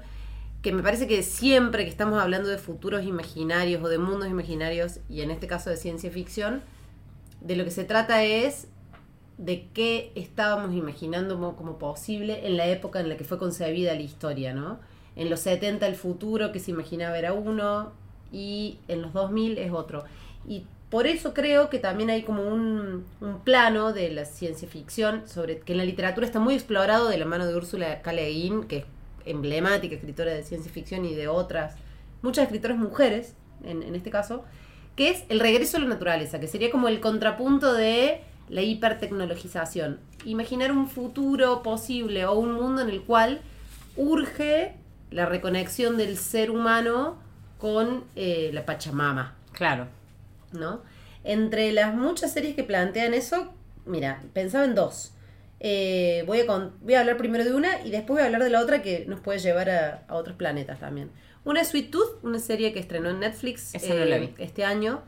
[0.61, 4.99] que me parece que siempre que estamos hablando de futuros imaginarios o de mundos imaginarios,
[5.09, 6.61] y en este caso de ciencia ficción,
[7.41, 8.67] de lo que se trata es
[9.37, 14.01] de qué estábamos imaginando como, posible en la época en la que fue concebida la
[14.01, 14.79] historia, ¿no?
[15.15, 17.91] En los 70 el futuro que se imaginaba era uno
[18.31, 20.03] y en los 2000 es otro.
[20.47, 25.27] Y por eso creo que también hay como un, un plano de la ciencia ficción
[25.27, 28.11] sobre que en la literatura está muy explorado de la mano de Úrsula K.
[28.11, 28.85] Que es
[29.25, 31.75] emblemática escritora de ciencia ficción y de otras,
[32.21, 34.43] muchas escritoras mujeres, en este caso,
[34.95, 39.99] que es el regreso a la naturaleza, que sería como el contrapunto de la hipertecnologización.
[40.25, 43.41] Imaginar un futuro posible o un mundo en el cual
[43.95, 44.73] urge
[45.11, 47.17] la reconexión del ser humano
[47.57, 49.87] con eh, la Pachamama, Claro.
[50.51, 50.81] ¿no?
[51.23, 53.53] Entre las muchas series que plantean eso,
[53.85, 55.13] mira, pensaba en dos.
[55.59, 58.43] Eh, voy, a con- voy a hablar primero de una y después voy a hablar
[58.43, 61.09] de la otra que nos puede llevar a, a otros planetas también.
[61.45, 64.33] Una es Sweet Tooth, una serie que estrenó en Netflix no vi.
[64.37, 65.01] este año.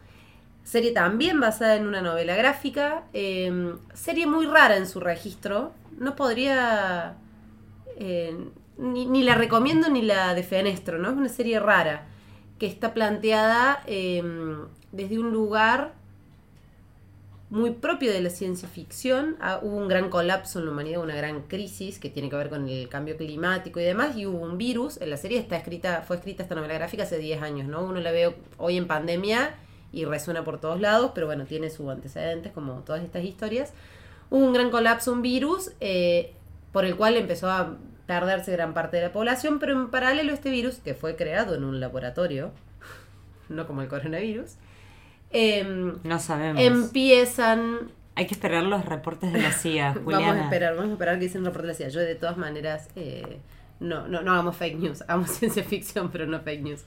[0.68, 3.06] Serie también basada en una novela gráfica.
[3.14, 5.72] eh, serie muy rara en su registro.
[5.98, 7.16] No podría...
[7.96, 8.36] eh,
[8.78, 11.10] ni, ni la recomiendo ni la defenestro, ¿no?
[11.12, 12.08] Es una serie rara
[12.60, 14.22] que está planteada eh,
[14.92, 15.94] desde un lugar
[17.50, 19.38] muy propio de la ciencia ficción.
[19.40, 22.50] Ah, hubo un gran colapso en la humanidad, una gran crisis que tiene que ver
[22.50, 25.00] con el cambio climático y demás, y hubo un virus.
[25.00, 27.86] En la serie está escrita, fue escrita esta novela gráfica hace 10 años, ¿no?
[27.86, 29.56] Uno la ve hoy en pandemia
[29.92, 33.74] y resuena por todos lados, pero bueno, tiene sus antecedentes, como todas estas historias.
[34.30, 36.34] Hubo un gran colapso, un virus, eh,
[36.72, 40.50] por el cual empezó a perderse gran parte de la población, pero en paralelo este
[40.50, 42.52] virus, que fue creado en un laboratorio,
[43.50, 44.56] no como el coronavirus,
[45.32, 46.62] em, No sabemos.
[46.62, 50.28] empiezan Hay que esperar los reportes de la CIA, Juliana.
[50.28, 51.90] Vamos a esperar, vamos a esperar que dicen un reporte de la CIA.
[51.90, 53.40] Yo de todas maneras, eh,
[53.80, 56.84] no, no, no hagamos fake news, hagamos ciencia ficción, pero no fake news.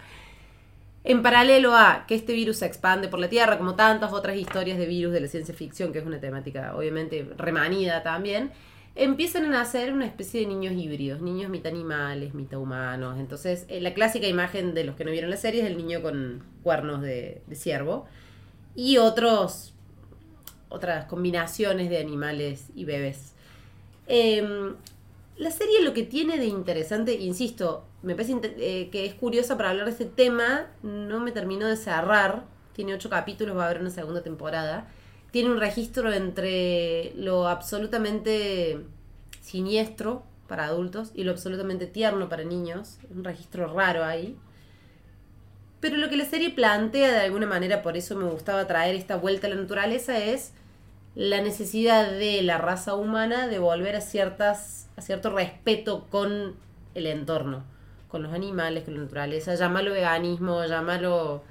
[1.10, 4.78] En paralelo a que este virus se expande por la Tierra, como tantas otras historias
[4.78, 8.52] de virus de la ciencia ficción, que es una temática obviamente remanida también,
[8.94, 13.18] empiezan a nacer una especie de niños híbridos, niños mitad animales, mitad humanos.
[13.18, 16.00] Entonces, eh, la clásica imagen de los que no vieron la serie es el niño
[16.00, 18.06] con cuernos de, ciervo
[18.76, 19.74] y otros
[20.68, 23.34] otras combinaciones de animales y bebés.
[24.06, 24.76] Em,
[25.38, 29.70] la serie lo que tiene de interesante, insisto, me parece eh, que es curiosa para
[29.70, 33.80] hablar de este tema, no me terminó de cerrar, tiene ocho capítulos, va a haber
[33.80, 34.88] una segunda temporada,
[35.30, 38.80] tiene un registro entre lo absolutamente
[39.40, 44.36] siniestro para adultos y lo absolutamente tierno para niños, un registro raro ahí.
[45.80, 49.16] Pero lo que la serie plantea de alguna manera, por eso me gustaba traer esta
[49.16, 50.52] vuelta a la naturaleza, es
[51.14, 56.56] la necesidad de la raza humana de volver a ciertas a cierto respeto con
[56.94, 57.64] el entorno,
[58.10, 61.42] con los animales, con la naturaleza, llámalo veganismo, llámalo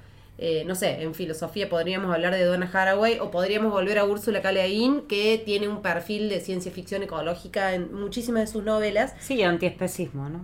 [0.42, 4.40] eh, no sé, en filosofía podríamos hablar de Donna Haraway o podríamos volver a Úrsula
[4.40, 4.52] K.
[4.52, 9.14] Le Guin, que tiene un perfil de ciencia ficción ecológica en muchísimas de sus novelas,
[9.20, 10.40] Sí, antiespecismo, ¿no?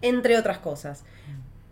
[0.00, 1.02] entre otras cosas.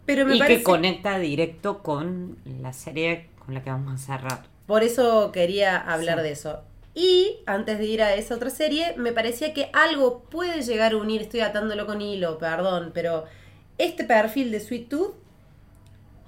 [0.04, 3.98] Pero me y parece que conecta directo con la serie con la que vamos a
[4.04, 4.42] cerrar.
[4.66, 6.22] Por eso quería hablar Sí.
[6.24, 6.60] de eso.
[6.94, 10.96] Y antes de ir a esa otra serie, me parecía que algo puede llegar a
[10.96, 13.26] unir, estoy atándolo con hilo, perdón, pero
[13.84, 15.14] este perfil de Sweet Tooth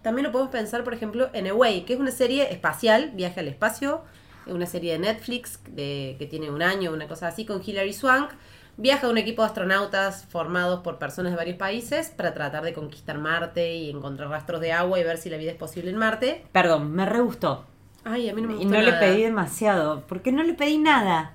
[0.03, 3.47] también lo podemos pensar, por ejemplo, en Away, que es una serie espacial, viaje al
[3.49, 4.03] espacio,
[4.47, 7.93] es una serie de Netflix de, que tiene un año, una cosa así, con Hilary
[7.93, 8.31] Swank.
[8.79, 13.19] Viaja un equipo de astronautas formados por personas de varios países para tratar de conquistar
[13.19, 16.43] Marte y encontrar rastros de agua y ver si la vida es posible en Marte.
[16.53, 17.67] Perdón, me re gustó.
[18.03, 20.79] Ay, a mí no me Y gustó no le pedí demasiado, porque no le pedí
[20.79, 21.35] nada.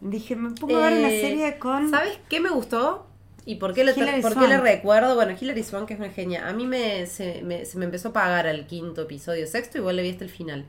[0.00, 1.90] Dije, me pongo a ver una Eh, serie con...
[1.90, 3.06] ¿Sabes qué me gustó?
[3.48, 4.60] ¿Y por qué, Hilary por qué Swank.
[4.62, 5.14] recuerdo?
[5.14, 6.48] Bueno, Hilary Swank es una genia.
[6.48, 9.96] A mí me se, me se me empezó a pagar al quinto episodio, sexto, igual
[9.96, 10.66] le vi hasta el final.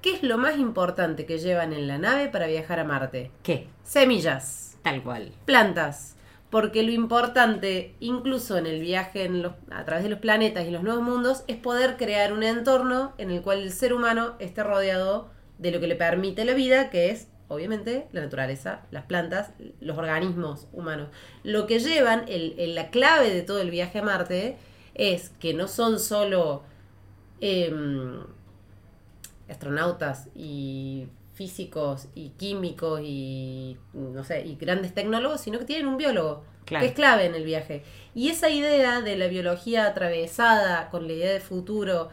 [0.00, 3.32] ¿Qué es lo más importante que llevan en la nave para viajar a Marte?
[3.42, 3.68] ¿Qué?
[3.82, 5.32] Semillas, Tal cual.
[5.44, 6.16] plantas.
[6.50, 10.70] porque lo importante, incluso en el viaje en los, a través de los planetas y
[10.70, 14.62] los nuevos mundos, es poder crear un entorno en el cual el ser humano esté
[14.62, 19.50] rodeado de lo que le permite la vida, que es obviamente la naturaleza, las plantas,
[19.80, 21.08] los organismos humanos.
[21.44, 24.56] Lo que llevan, el, la clave de todo el viaje a Marte,
[24.94, 26.62] es que no son solo
[27.40, 28.20] em,
[29.48, 35.96] astronautas y físicos y químicos y no sé, y grandes tecnólogos, sino que tienen un
[35.96, 37.82] biólogo, que es clave en el viaje.
[38.14, 42.10] Y esa idea de la biología atravesada con la idea de futuro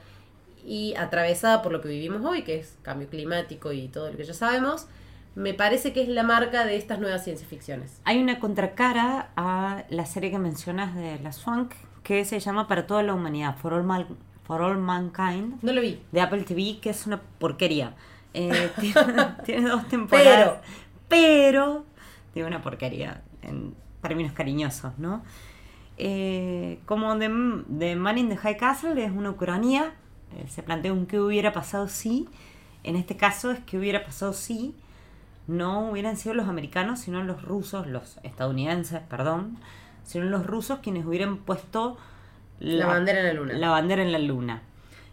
[0.65, 4.23] y atravesada por lo que vivimos hoy, que es cambio climático y todo lo que
[4.23, 4.88] ya sabemos,
[5.36, 8.02] me parece que es la marca de estas nuevas ciencias ficciones.
[8.06, 12.88] Hay una contracara a la serie que mencionas de la Swank que se llama Para
[12.88, 14.08] toda la humanidad, For All,
[14.44, 15.62] For All Mankind.
[15.62, 16.02] No lo vi.
[16.12, 17.96] De Apple TV, que es una porquería.
[18.34, 18.72] Eh,
[19.46, 20.60] tiene, dos temporadas.
[21.08, 21.86] Pero.
[22.34, 25.24] tiene una porquería, en términos cariñosos, ¿no?
[25.98, 27.30] Eh, como de,
[27.68, 29.94] de, Man in the High Castle es una ucronía.
[30.36, 32.28] Eh, se plantea un qué hubiera pasado si.
[32.84, 34.74] En este caso es que hubiera pasado si
[35.49, 39.57] no hubieran sido los americanos, sino los rusos, los estadounidenses, perdón,
[40.03, 41.97] sino los rusos quienes hubieran puesto
[42.59, 43.53] la, bandera en la luna.
[43.55, 44.62] La bandera en la luna.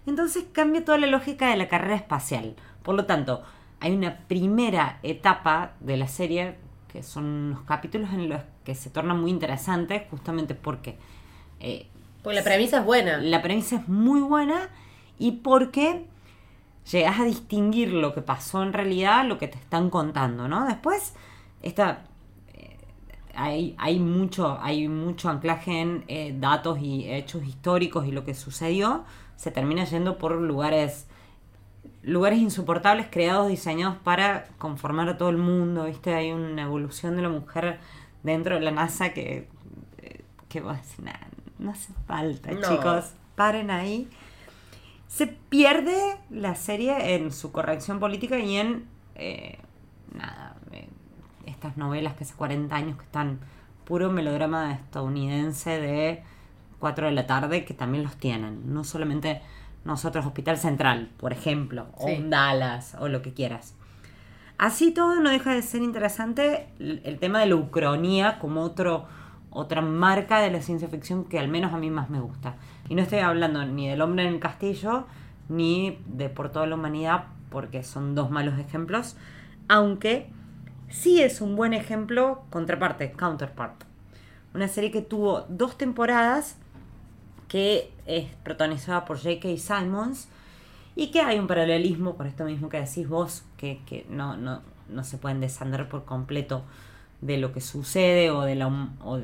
[0.07, 2.55] Entonces cambia toda la lógica de la carrera espacial.
[2.83, 3.43] Por lo tanto,
[3.81, 6.57] hay una primera etapa de la serie
[6.93, 10.99] que son los capítulos en los que se tornan muy interesantes justamente porque...
[11.61, 11.87] Eh,
[12.23, 13.17] pues la premisa es buena.
[13.17, 14.69] La premisa es muy buena
[15.19, 16.05] y porque
[16.91, 20.67] llegas a distinguir lo que pasó en realidad, lo que te están contando, ¿no?
[20.67, 21.15] Después,
[21.63, 22.05] esta,
[22.55, 22.77] eh,
[23.35, 28.35] hay, hay, mucho, hay mucho anclaje en eh, datos y hechos históricos y lo que
[28.35, 29.05] sucedió,
[29.37, 31.07] se termina yendo por lugares
[32.03, 36.15] lugares insoportables creados, diseñados para conformar a todo el mundo, ¿viste?
[36.15, 37.81] Hay una evolución de la mujer
[38.23, 39.49] dentro de la NASA que,
[39.99, 41.05] eh, que vos decís,
[41.59, 44.09] no hace falta, chicos, paren ahí
[45.09, 49.59] se pierde la serie en su corrección política y en eh,
[50.13, 50.89] nada, eh,
[51.47, 53.41] estas novelas que hace 40 años que están
[53.85, 56.23] puro melodrama estadounidense de
[56.81, 59.41] 4 de la tarde que también los tienen, no solamente
[59.85, 63.75] nosotros Hospital Central, por ejemplo, o Dallas o lo que quieras.
[64.59, 69.07] Así todo no deja de ser interesante el tema de la ucronía como otro,
[69.57, 72.57] otra marca de la ciencia ficción que al menos a mí más me gusta.
[72.91, 75.07] Y no estoy hablando ni del hombre en el castillo,
[75.49, 79.17] ni de por toda la humanidad, porque son dos malos ejemplos,
[79.67, 80.29] aunque
[80.91, 83.85] sí es un buen ejemplo, contraparte, Counterpart.
[84.55, 86.59] Una serie que tuvo dos temporadas,
[87.49, 89.49] que es protagonizada por J.K.
[89.57, 90.29] Simons,
[90.97, 95.05] y que hay un paralelismo con esto mismo que decís vos, que, no, no, no,
[95.05, 96.63] se pueden desandar por completo
[97.21, 99.21] de lo que sucede o de, la, o,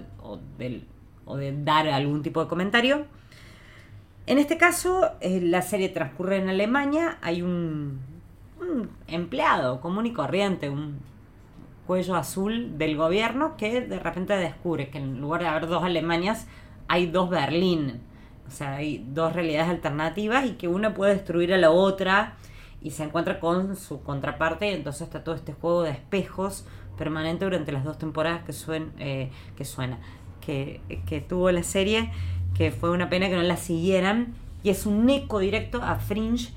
[1.24, 3.06] o de dar algún tipo de comentario.
[4.26, 8.00] En este caso, eh, la serie transcurre en Alemania, hay un,
[9.08, 11.00] empleado común y corriente, un
[11.86, 16.46] cuello azul del gobierno que de repente descubre que en lugar de haber dos Alemanias,
[16.86, 18.00] hay dos Berlín.
[18.46, 22.34] O sea, hay dos realidades alternativas y que una puede destruir a la otra
[22.80, 26.64] y se encuentra con su contraparte y entonces está todo este juego de espejos
[27.02, 29.98] permanente durante las dos temporadas que, suen, eh, que suena,
[30.40, 32.10] que, que tuvo la serie
[32.54, 34.34] que fue una pena que no la siguieran.
[34.62, 36.52] Y es un eco directo a Fringe.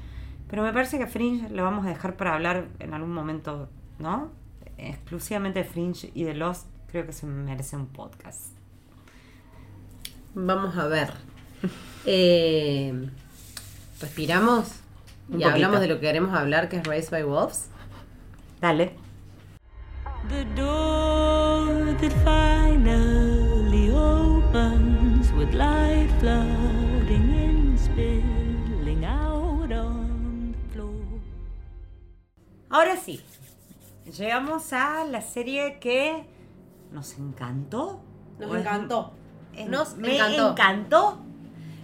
[0.50, 4.32] Pero me parece que Fringe lo vamos a dejar para hablar en algún momento, ¿no?
[4.78, 8.56] Exclusivamente de Fringe y de Lost, creo que se merece un podcast.
[10.36, 11.14] Vamos a ver.
[12.06, 13.10] Eh,
[14.00, 14.82] respiramos
[15.36, 17.70] y hablamos de lo que queremos hablar, que es Race by Wolves.
[18.62, 19.05] Dale.
[20.30, 20.86] The door
[32.76, 33.22] Ahora sí,
[34.18, 36.26] llegamos a la serie que
[36.92, 38.02] nos encantó.
[38.38, 39.14] Nos encantó.
[39.70, 41.20] Nos me encantó.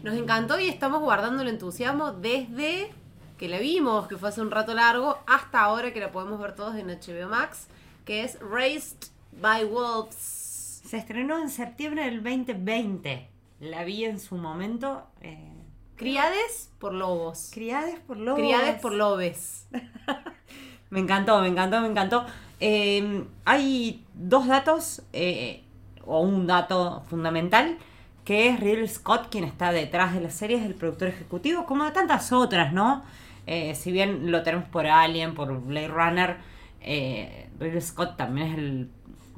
[0.04, 2.92] Nos encantó y estamos guardando el entusiasmo desde
[3.38, 6.56] que la vimos, que fue hace un rato largo, hasta ahora que la podemos ver
[6.56, 7.70] todos en HBO Max,
[8.06, 10.82] que es Raised by Wolves.
[10.86, 13.28] Se estrenó en septiembre del 2020.
[13.60, 15.04] La vi en su momento.
[15.22, 15.52] Eh,
[15.96, 17.52] Criades por lobos.
[17.54, 18.40] Criades por lobos.
[18.40, 19.68] Criades por lobes.
[20.90, 22.26] me encantó, me encantó, me encantó.
[22.60, 25.64] Em, hay dos datos, eh,
[26.04, 27.78] o un dato fundamental,
[28.26, 31.86] que es Ridley Scott quien está detrás de la serie, es el productor ejecutivo, como
[31.86, 33.04] de tantas otras, ¿no?
[33.46, 36.38] Eh, si bien lo tenemos por Alien, por Blade Runner,
[36.82, 38.90] Ridley Scott también es el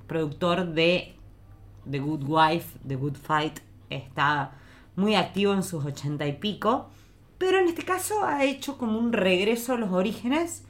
[0.08, 1.16] productor de
[1.90, 4.52] The Good Wife, The Good Fight, está
[4.96, 6.90] muy activo en sus ochenta y pico,
[7.38, 10.64] pero en este caso ha hecho como un regreso a los orígenes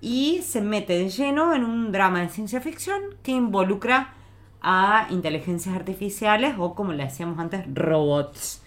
[0.00, 4.14] y se mete de lleno en un drama de ciencia ficción que involucra
[4.60, 8.62] a inteligencias artificiales o como le decíamos antes, robots.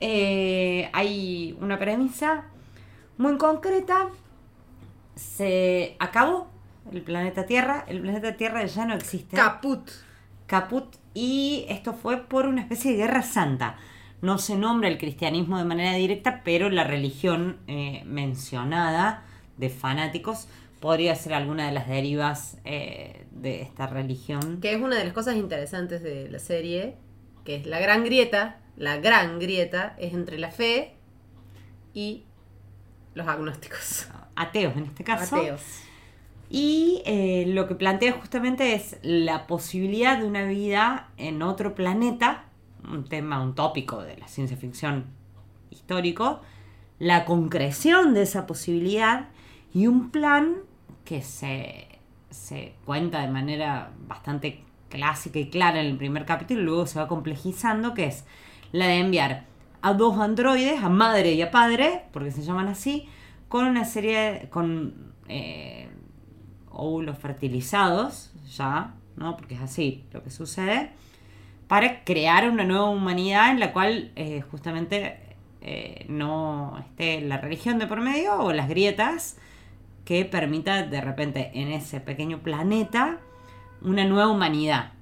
[0.00, 2.46] Eh, hay una premisa
[3.16, 4.08] muy concreta.
[5.14, 6.48] Se acabó
[6.92, 7.84] el planeta Tierra.
[7.88, 9.36] El planeta Tierra ya no existe.
[9.36, 9.90] Caput.
[10.46, 10.96] Caput.
[11.14, 13.76] Y esto fue por una especie de guerra santa.
[14.20, 19.24] No se nombra el cristianismo de manera directa, pero la religión eh, mencionada
[19.56, 20.48] de fanáticos
[20.80, 24.60] podría ser alguna de las derivas eh, de esta religión.
[24.60, 26.96] Que es una de las cosas interesantes de la serie,
[27.44, 30.94] que es la gran grieta, la gran grieta es entre la fe
[31.94, 32.24] y
[33.14, 34.06] los agnósticos.
[34.36, 35.36] Ateos en este caso.
[35.36, 35.62] Ateos.
[36.50, 42.44] Y eh, lo que plantea justamente es la posibilidad de una vida en otro planeta,
[42.90, 45.06] un tema, un tópico de la ciencia ficción
[45.70, 46.40] histórico,
[46.98, 49.28] la concreción de esa posibilidad
[49.74, 50.56] y un plan
[51.04, 51.86] que se,
[52.30, 56.98] se cuenta de manera bastante clásica y clara en el primer capítulo y luego se
[56.98, 58.24] va complejizando, que es
[58.72, 59.46] la de enviar
[59.82, 63.06] a dos androides, a madre y a padre, porque se llaman así,
[63.48, 65.87] con una serie, con eh,
[66.70, 69.36] óvulos fertilizados, ya, ¿no?
[69.36, 70.90] Porque es así lo que sucede,
[71.66, 75.18] para crear una nueva humanidad en la cual eh, justamente
[75.60, 79.36] eh, no esté la religión de por medio o las grietas
[80.04, 83.18] que permita de repente en ese pequeño planeta
[83.82, 84.92] una nueva humanidad.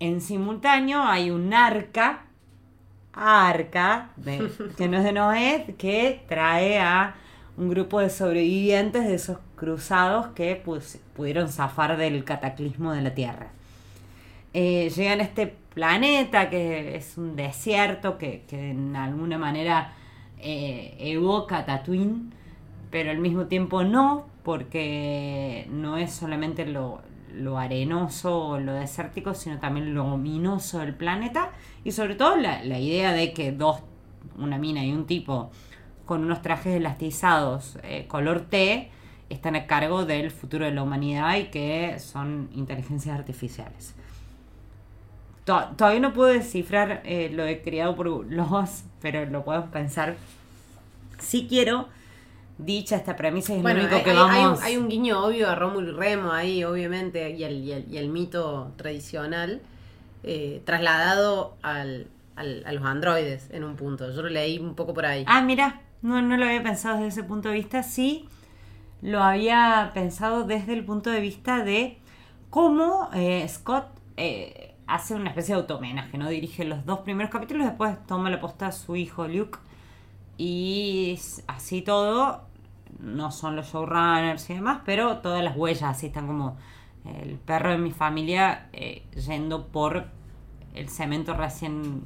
[0.00, 2.26] En simultáneo hay un arca,
[3.14, 4.10] arca,
[4.76, 7.14] que no es de Noé, que trae a
[7.56, 13.14] un grupo de sobrevivientes de esos cruzados que pues, pudieron zafar del cataclismo de la
[13.14, 13.48] Tierra.
[14.52, 19.92] Eh, llegan a este planeta que es un desierto que, que en alguna manera
[20.38, 22.30] eh, evoca Tatooine
[22.94, 27.00] pero al mismo tiempo no, porque no es solamente lo,
[27.58, 31.50] arenoso o lo desértico, sino también lo ominoso del planeta
[31.82, 33.80] y sobre todo la, idea de que dos,
[34.38, 35.50] una mina y un tipo
[36.04, 38.90] con unos trajes elastizados eh, color T
[39.30, 43.94] están a cargo del futuro de la humanidad y que son inteligencias artificiales.
[45.44, 50.16] Todavía no puedo descifrar eh, lo de criado por los, pero lo podemos pensar.
[51.18, 51.88] Si quiero
[52.58, 54.62] dicha esta premisa es lo único que vamos...
[54.62, 58.72] Hay, un guiño obvio a Rómulo y Remo ahí, obviamente, y el, y el, mito
[58.76, 59.60] tradicional,
[60.22, 64.10] eh, trasladado al, a los androides en un punto.
[64.12, 65.24] Yo lo leí un poco por ahí.
[65.26, 67.82] Ah, mira, no, no lo había pensado desde ese punto de vista.
[67.82, 68.28] Sí,
[69.00, 71.98] lo había pensado desde el punto de vista de
[72.50, 73.86] cómo eh, Scott
[74.18, 76.28] eh, hace una especie de automenaje, ¿no?
[76.28, 79.58] Dirige los dos primeros capítulos, después toma la posta a su hijo Luke
[80.36, 82.42] y así todo,
[83.00, 86.58] no son los showrunners y demás, pero todas las huellas así están como
[87.06, 90.04] el perro de mi familia eh, yendo por
[90.74, 92.02] el cemento recién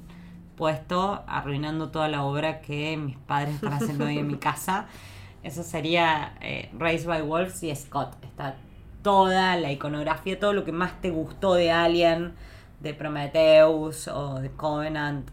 [0.59, 4.87] puesto, arruinando toda la obra que mis padres están haciendo hoy en mi casa.
[5.43, 8.23] Eso sería eh, Raised by Wolves y Scott.
[8.23, 8.57] Está
[9.03, 12.35] toda la iconografía, todo lo que más te gustó de Alien,
[12.81, 15.31] de Prometheus o de Covenant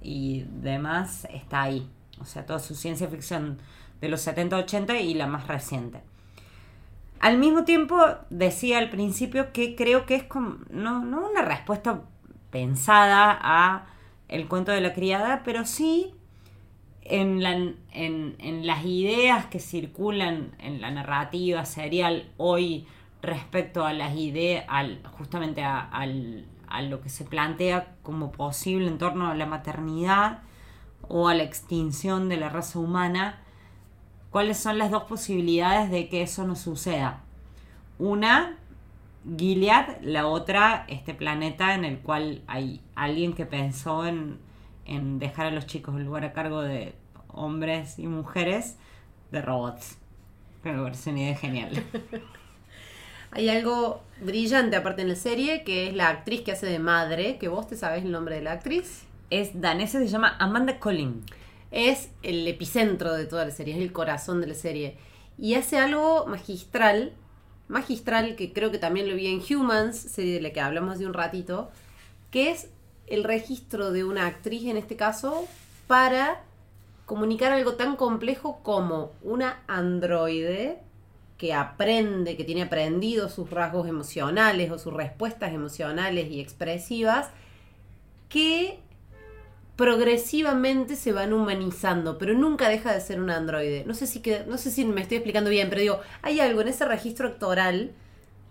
[0.00, 3.58] y demás, está ahí o sea, toda su ciencia ficción
[4.00, 6.00] de los 70-80 y la más reciente.
[7.20, 8.00] Al mismo tiempo,
[8.30, 12.02] decía al principio que creo que es como, no, una respuesta
[12.50, 13.86] pensada a
[14.28, 16.14] el cuento de la criada, pero sí
[17.02, 22.86] en, las ideas que circulan en la narrativa serial hoy
[23.22, 28.98] respecto a las ideas, al, justamente a, a lo que se plantea como posible en
[28.98, 30.40] torno a la maternidad
[31.08, 33.40] o a la extinción de la raza humana,
[34.30, 37.22] ¿cuáles son las dos posibilidades de que eso no suceda?
[37.98, 38.56] Una,
[39.36, 44.38] Gilead, la otra, este planeta en el cual hay alguien que pensó en,
[45.18, 46.94] dejar a los chicos el lugar a cargo de
[47.28, 48.76] hombres y mujeres
[49.30, 49.98] de robots.
[50.62, 51.84] Creo que parece una idea genial.
[53.30, 57.36] Hay algo brillante aparte en la serie, que es la actriz que hace de madre,
[57.36, 61.24] que vos te sabes el nombre de la actriz es danesa, se llama Amanda Collin.
[61.70, 64.96] Es el epicentro de toda la serie, es el corazón de la serie.
[65.36, 67.12] Y hace algo magistral,
[67.68, 71.06] magistral, que creo que también lo vi en Humans, serie de la que hablamos de
[71.06, 71.70] un ratito,
[72.30, 72.68] que es
[73.06, 75.46] el registro de una actriz, en este caso,
[75.86, 76.42] para
[77.06, 80.78] comunicar algo tan complejo como una androide
[81.38, 87.30] que aprende, que tiene aprendido sus rasgos emocionales o sus respuestas emocionales y expresivas,
[88.28, 88.80] que
[89.78, 93.84] progresivamente se van humanizando, pero nunca deja de ser un androide.
[93.86, 96.62] No sé si, que, no sé si me estoy explicando bien, pero digo, hay algo
[96.62, 97.92] en ese registro actoral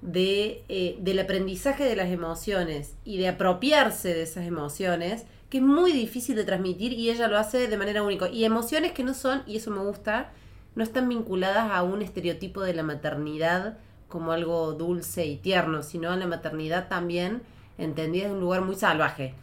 [0.01, 5.63] de, eh, del aprendizaje de las emociones y de apropiarse de esas emociones que es
[5.65, 8.29] muy difícil de transmitir y ella lo hace de manera única.
[8.29, 10.31] Y emociones que no son, y eso me gusta,
[10.75, 16.09] no están vinculadas a un estereotipo de la maternidad como algo dulce y tierno, sino
[16.09, 17.41] a la maternidad también
[17.77, 19.35] entendida de un lugar muy salvaje.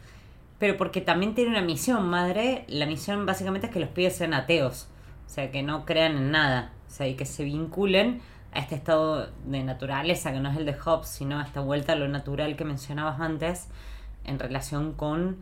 [0.59, 2.65] Pero porque también tiene una misión, madre.
[2.67, 4.87] La misión básicamente es que los pibes sean ateos.
[5.25, 6.71] O sea, que no crean en nada.
[6.87, 8.21] O sea, y que se vinculen
[8.53, 11.93] a este estado de naturaleza, que no es el de Hobbes, sino a esta vuelta
[11.93, 13.67] a lo natural que mencionabas antes,
[14.23, 15.37] en relación con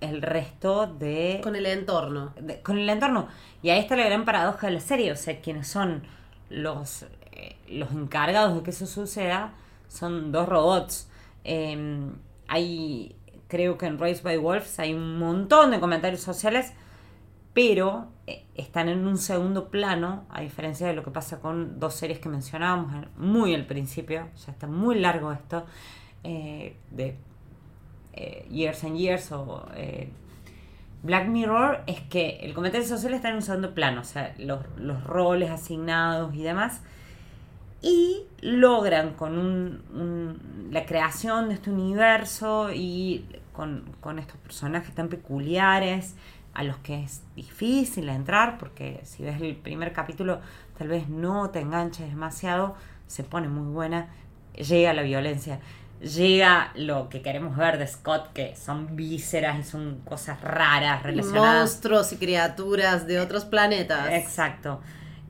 [0.00, 1.40] el resto de...
[1.42, 2.34] Con el entorno.
[2.62, 3.28] con el entorno.
[3.62, 6.02] Y ahí está la gran paradoja de la serie, o sea, quienes son
[6.50, 9.52] los, eh, los encargados de que eso suceda
[9.88, 11.08] son dos robots.
[11.44, 12.14] Em,
[12.48, 13.14] hay,
[13.52, 16.72] creo que en Race by Wolves hay un montón de comentarios sociales,
[17.52, 21.92] pero eh, están en un segundo plano, a diferencia de lo que pasa con dos
[21.92, 25.66] series que mencionábamos muy al principio, ya está muy largo esto,
[26.24, 27.18] eh, de
[28.14, 29.66] eh, Years and Years o
[31.02, 34.64] Black Mirror es que el comentario social está en un segundo plano, o sea, los,
[35.04, 36.80] roles asignados y demás,
[37.82, 39.82] y logran con
[40.70, 46.14] la creación de este universo y con, con, estos personajes tan peculiares
[46.54, 50.40] a los que es difícil entrar, porque si ves el primer capítulo
[50.76, 52.74] tal vez no te enganches demasiado,
[53.06, 54.08] se pone muy buena,
[54.54, 55.60] llega la violencia
[56.02, 61.60] llega lo que queremos ver de Scott, que son vísceras y son cosas raras relacionadas.
[61.60, 64.10] Monstruos y criaturas de otros planetas.
[64.12, 64.80] Exacto.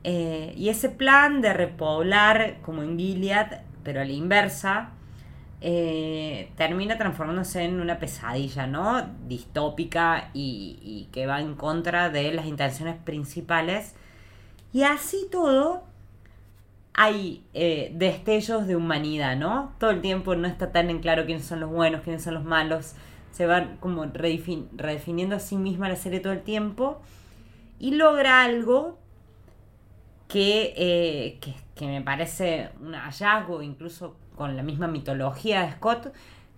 [0.03, 4.89] Eh, y ese plan de repoblar, como en Gilead, pero a la inversa,
[5.65, 9.07] eh, termina transformándose en una pesadilla, ¿no?
[9.29, 13.95] Distópica y, que va en contra de las intenciones principales.
[14.73, 15.85] Y así todo,
[16.93, 19.73] hay eh, destellos de humanidad, ¿no?
[19.79, 22.43] Todo el tiempo no está tan en claro quiénes son los buenos, quiénes son los
[22.43, 22.95] malos.
[23.31, 27.01] Se va como redefiniendo a sí misma la serie todo el tiempo.
[27.79, 28.97] Y logra algo
[30.27, 31.39] que, eh,
[31.73, 36.13] que, me parece un hallazgo, incluso con la misma mitología de Scott,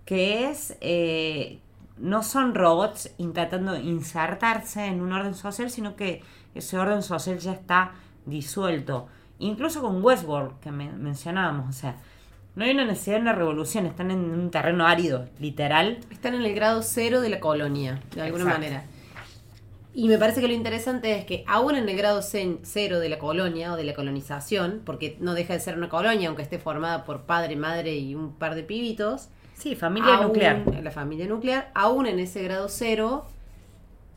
[0.05, 1.59] que es eh,
[1.97, 6.21] no son robots intentando insertarse en un orden social, sino que
[6.53, 7.93] ese orden social ya está
[8.25, 9.07] disuelto
[9.39, 11.95] Incluso con Westworld, que mencionábamos, o sea,
[12.55, 15.99] no hay una necesidad de una revolución, están en un terreno árido, literal.
[16.09, 18.85] Están en el grado cero de la colonia, de alguna manera.
[19.97, 23.17] Y me parece que lo interesante es que aún en el grado cero de la
[23.17, 27.05] colonia o de la colonización, porque no deja de ser una colonia, aunque esté formada
[27.05, 29.29] por padre, madre y un par de pibitos.
[29.53, 30.65] Sí, familia nuclear.
[30.83, 33.25] La familia nuclear, aún en ese grado cero,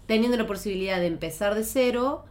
[0.06, 2.24] teniendo la posibilidad de empezar de cero,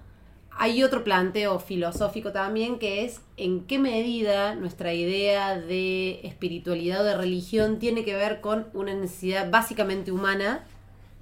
[0.52, 7.06] hay otro planteo filosófico también que es en qué medida nuestra idea de espiritualidad o
[7.06, 10.66] de religión tiene que ver con una necesidad básicamente humana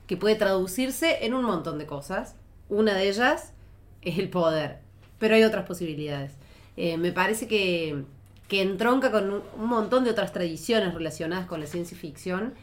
[0.08, 2.36] que puede traducirse en un montón de cosas.
[2.70, 3.54] Una de ellas
[4.02, 4.80] es el poder,
[5.20, 6.34] pero hay otras posibilidades.
[6.78, 8.04] Eh, me parece que,
[8.48, 12.54] que entronca con un montón de otras tradiciones relacionadas con la ciencia ficción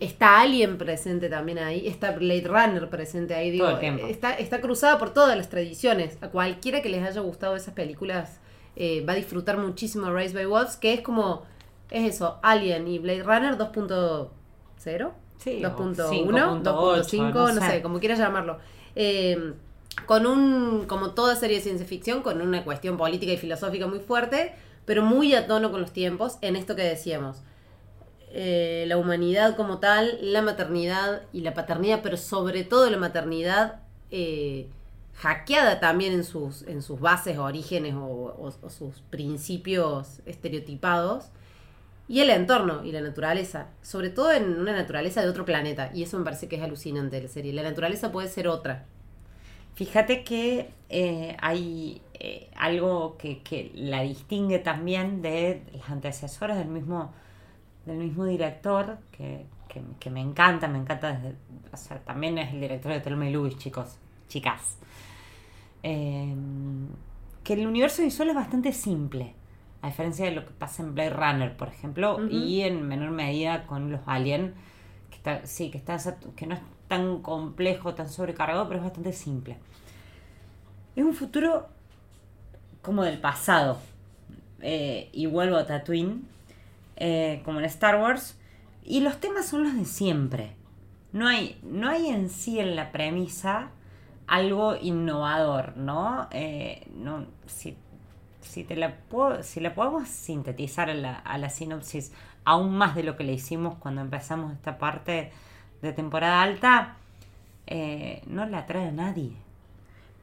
[0.00, 5.12] Está Alien presente también ahí, está Blade Runner presente ahí, digo, está, está cruzada por
[5.12, 6.16] todas las tradiciones.
[6.20, 8.38] A cualquiera que les haya gustado esas películas
[8.76, 11.42] eh, va a disfrutar muchísimo Race by Wolves, que es como,
[11.90, 17.82] es eso, Alien y Blade Runner 2.0, sí, 2.1, 2.5, no, sé.
[17.82, 18.58] como quieras llamarlo.
[18.94, 19.54] Eh,
[20.06, 24.00] con un, como toda serie de ciencia ficción, con una cuestión política y filosófica muy
[24.00, 27.42] fuerte, pero muy a tono con los tiempos en esto que decíamos
[28.30, 33.80] eh, la humanidad como tal, la maternidad y la paternidad, pero sobre todo la maternidad
[34.10, 34.68] eh,
[35.14, 41.26] hackeada también en sus, en sus bases, orígenes o, sus principios estereotipados,
[42.08, 46.02] y el entorno y la naturaleza, sobre todo en una naturaleza de otro planeta, y
[46.02, 47.52] eso me parece que es alucinante de la serie.
[47.52, 48.86] La naturaleza puede ser otra.
[49.74, 52.02] Fíjate que eh, hay
[52.56, 57.12] algo que, que, la distingue también de las antecesoras del mismo
[57.88, 59.46] del mismo director, que,
[60.10, 61.36] me encanta, me encanta desde,
[61.72, 63.98] o sea, también es el director de Telma y Luis, chicos,
[64.28, 64.78] chicas.
[65.82, 66.88] Em,
[67.42, 69.34] que el universo visual es bastante simple,
[69.80, 73.66] a diferencia de lo que pasa en Blade Runner, por ejemplo, y en menor medida
[73.66, 74.54] con los Alien,
[75.10, 75.98] que está, sí, que, está,
[76.34, 79.56] que no es tan complejo, tan sobrecargado, pero es bastante simple.
[80.96, 81.68] Es un futuro
[82.82, 83.78] como del pasado,
[84.60, 86.24] eh, y vuelvo a Tatooine,
[86.96, 88.36] eh, como en Star Wars,
[88.82, 90.56] y los temas son los de siempre.
[91.12, 93.70] No hay, no hay en sí en la premisa
[94.26, 96.28] algo innovador, ¿no?
[96.32, 97.76] Eh, no si,
[98.40, 98.94] si, te la
[99.42, 102.12] si la podemos sintetizar a la, a la sinopsis
[102.44, 105.32] aún más de lo que le hicimos cuando empezamos esta parte
[105.82, 106.96] de temporada alta,
[107.66, 109.32] eh, no la trae a nadie.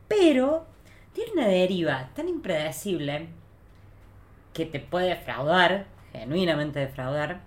[0.08, 0.66] Pero
[1.14, 3.28] tiene una deriva tan impredecible
[4.54, 7.42] que te puede defraudar, genuinamente defraudar,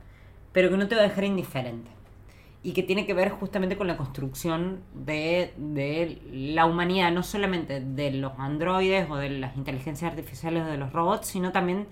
[0.53, 1.91] pero que no te va a dejar indiferente.
[2.63, 7.81] Y que tiene que ver justamente con la construcción de, de la humanidad, no solamente
[7.81, 11.87] de los androides o de las inteligencias artificiales o de los robots, sino también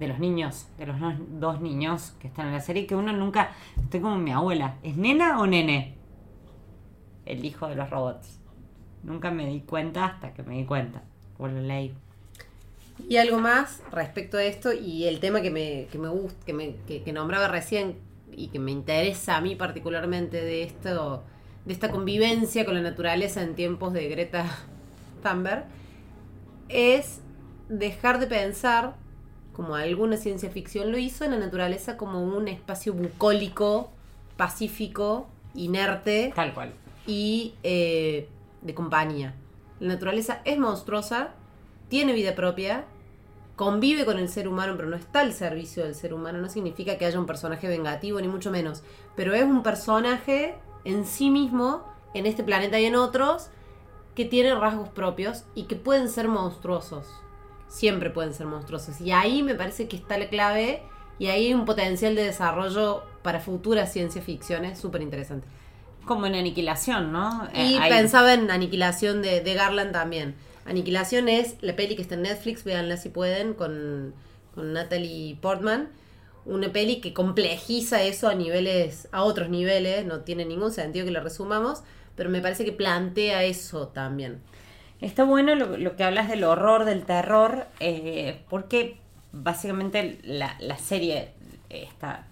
[0.00, 0.96] de los niños, de los
[1.38, 4.96] dos niños que están en la serie, que uno nunca, estoy como mi abuela, ¿es
[4.96, 5.94] nena o nene?
[7.26, 8.40] El hijo de los robots.
[9.02, 11.02] Nunca me di cuenta hasta que me di cuenta.
[11.38, 11.94] O lo leí.
[13.08, 16.52] Y algo más respecto a esto y el tema que me, que me gusta, que,
[16.54, 17.96] me, que nombraba recién
[18.40, 21.22] y que me interesa a mí particularmente de esto,
[21.64, 24.46] de esta convivencia con la naturaleza en tiempos de Greta
[25.22, 25.64] Thunberg,
[26.68, 27.20] es
[27.68, 28.96] dejar de pensar,
[29.52, 33.90] como alguna ciencia ficción lo hizo, en la naturaleza como un espacio bucólico,
[34.36, 36.72] pacífico, inerte, Tal cual.
[37.06, 38.28] y eh,
[38.62, 39.34] de compañía.
[39.80, 41.34] La naturaleza es monstruosa,
[41.88, 42.84] tiene vida propia,
[43.60, 46.38] convive con el ser humano, pero no está al servicio del ser humano.
[46.38, 48.82] No significa que haya un personaje vengativo, ni mucho menos.
[49.16, 50.54] Pero es un personaje
[50.86, 51.84] en sí mismo,
[52.14, 53.50] en este planeta y en otros,
[54.14, 57.06] que tiene rasgos propios y que pueden ser monstruosos.
[57.68, 58.98] Siempre pueden ser monstruosos.
[59.02, 60.82] Y ahí me parece que está la clave
[61.18, 65.46] y ahí hay un potencial de desarrollo para futuras ciencia ficciones súper interesante.
[66.06, 67.46] Como en aniquilación, ¿no?
[67.52, 70.34] Y Eh, hay- pensaba en Aniquilación de, de Garland también.
[70.64, 74.14] Aniquilación es la peli que está en Netflix, véanla si pueden, con,
[74.54, 75.88] con Natalie Portman.
[76.44, 81.12] Una peli que complejiza eso a niveles, a otros niveles, no tiene ningún sentido que
[81.12, 81.82] lo resumamos,
[82.16, 84.40] pero me parece que plantea eso también.
[85.00, 88.98] Está bueno lo, lo que hablas del horror, del terror, eh, porque
[89.32, 91.32] básicamente la, la serie
[91.70, 92.26] esta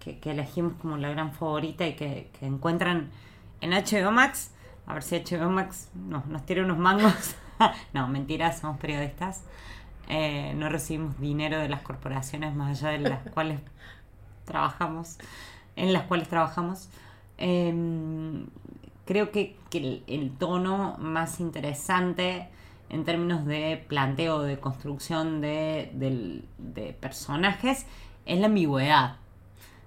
[0.00, 3.10] que, que elegimos como la gran favorita y que, que encuentran
[3.60, 4.50] en HBO Max,
[4.86, 7.36] a ver si HBO Max nos, nos tira unos mangos.
[7.92, 9.42] no, mentira, somos periodistas.
[10.08, 13.60] Eh, no recibimos dinero de las corporaciones más allá de las cuales
[14.44, 15.18] trabajamos,
[15.76, 16.88] en las cuales trabajamos.
[17.38, 18.46] Em,
[19.06, 22.48] creo que, que el, el tono más interesante
[22.90, 25.90] en términos de planteo, de construcción de,
[26.58, 27.86] de personajes,
[28.26, 29.16] es la ambigüedad.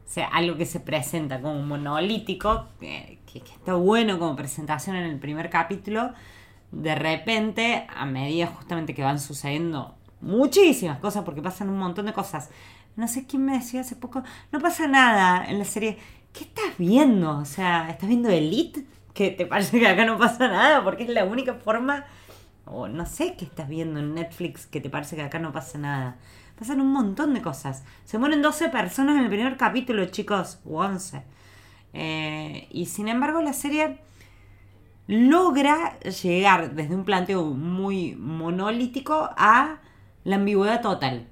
[0.07, 5.03] O sea, algo que se presenta como monolítico, que- que está bueno como presentación en
[5.05, 6.13] el primer capítulo,
[6.75, 12.13] de repente, a medida justamente que van sucediendo muchísimas cosas, porque pasan un montón de
[12.13, 12.49] cosas.
[12.97, 15.97] No sé quién me decía hace poco, no pasa nada en la serie.
[16.33, 17.37] ¿Qué estás viendo?
[17.37, 18.85] O sea, ¿estás viendo Elite?
[19.13, 22.05] Que te parece que acá no pasa nada, porque es la única forma,
[22.65, 25.77] o no sé qué estás viendo en Netflix que te parece que acá no pasa
[25.77, 26.17] nada.
[26.59, 27.83] Pasan un montón de cosas.
[28.03, 31.23] Se mueren 12 personas en el primer capítulo, chicos, o 11.
[31.93, 33.99] Eh, y sin embargo, la serie
[35.07, 39.79] logra llegar desde un planteo muy monolítico a
[40.23, 41.27] la ambigüedad total.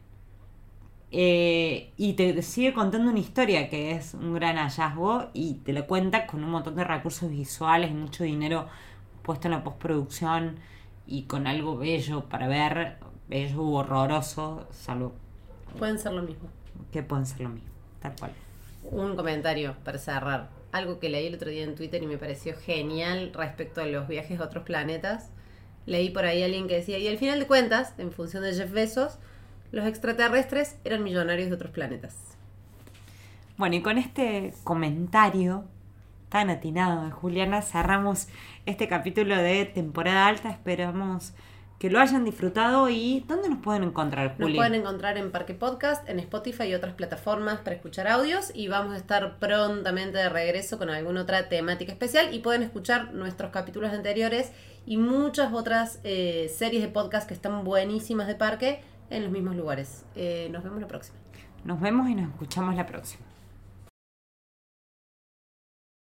[1.16, 5.86] Eh, y te sigue contando una historia que es un gran hallazgo y te lo
[5.86, 8.68] cuenta con un montón de recursos visuales y mucho dinero
[9.22, 10.56] puesto en la postproducción
[11.06, 12.98] y con algo bello para ver,
[13.30, 15.14] bello u horroroso, salvo
[15.78, 16.50] Pueden ser lo mismo.
[16.92, 17.70] que pueden ser lo mismo,
[18.00, 18.32] tal cual.
[18.84, 20.50] Un comentario para cerrar.
[20.74, 24.08] Algo que leí el otro día en Twitter y me pareció genial respecto a los
[24.08, 25.30] viajes a otros planetas.
[25.86, 28.54] Leí por ahí a alguien que decía, y al final de cuentas, en función de
[28.54, 29.20] Jeff Bezos,
[29.72, 32.16] los extraterrestres eran millonarios de otros planetas.
[33.56, 35.66] Bueno, y con este comentario
[36.30, 38.28] tan atinado de Juliana cerramos
[38.66, 40.50] este capítulo de temporada alta.
[40.50, 41.34] Esperamos
[41.84, 44.56] que lo hayan disfrutado y ¿dónde nos pueden encontrar, Nos Juli?
[44.56, 48.94] pueden encontrar en Parque Podcast, en Spotify y otras plataformas para escuchar audios y vamos
[48.94, 53.92] a estar prontamente de regreso con alguna otra temática especial y pueden escuchar nuestros capítulos
[53.92, 54.54] anteriores
[54.86, 58.80] y muchas otras eh, series de podcast que están buenísimas de Parque
[59.10, 60.06] en los mismos lugares.
[60.16, 61.18] Eh, nos vemos la próxima.
[61.66, 63.23] Nos vemos y nos escuchamos la próxima.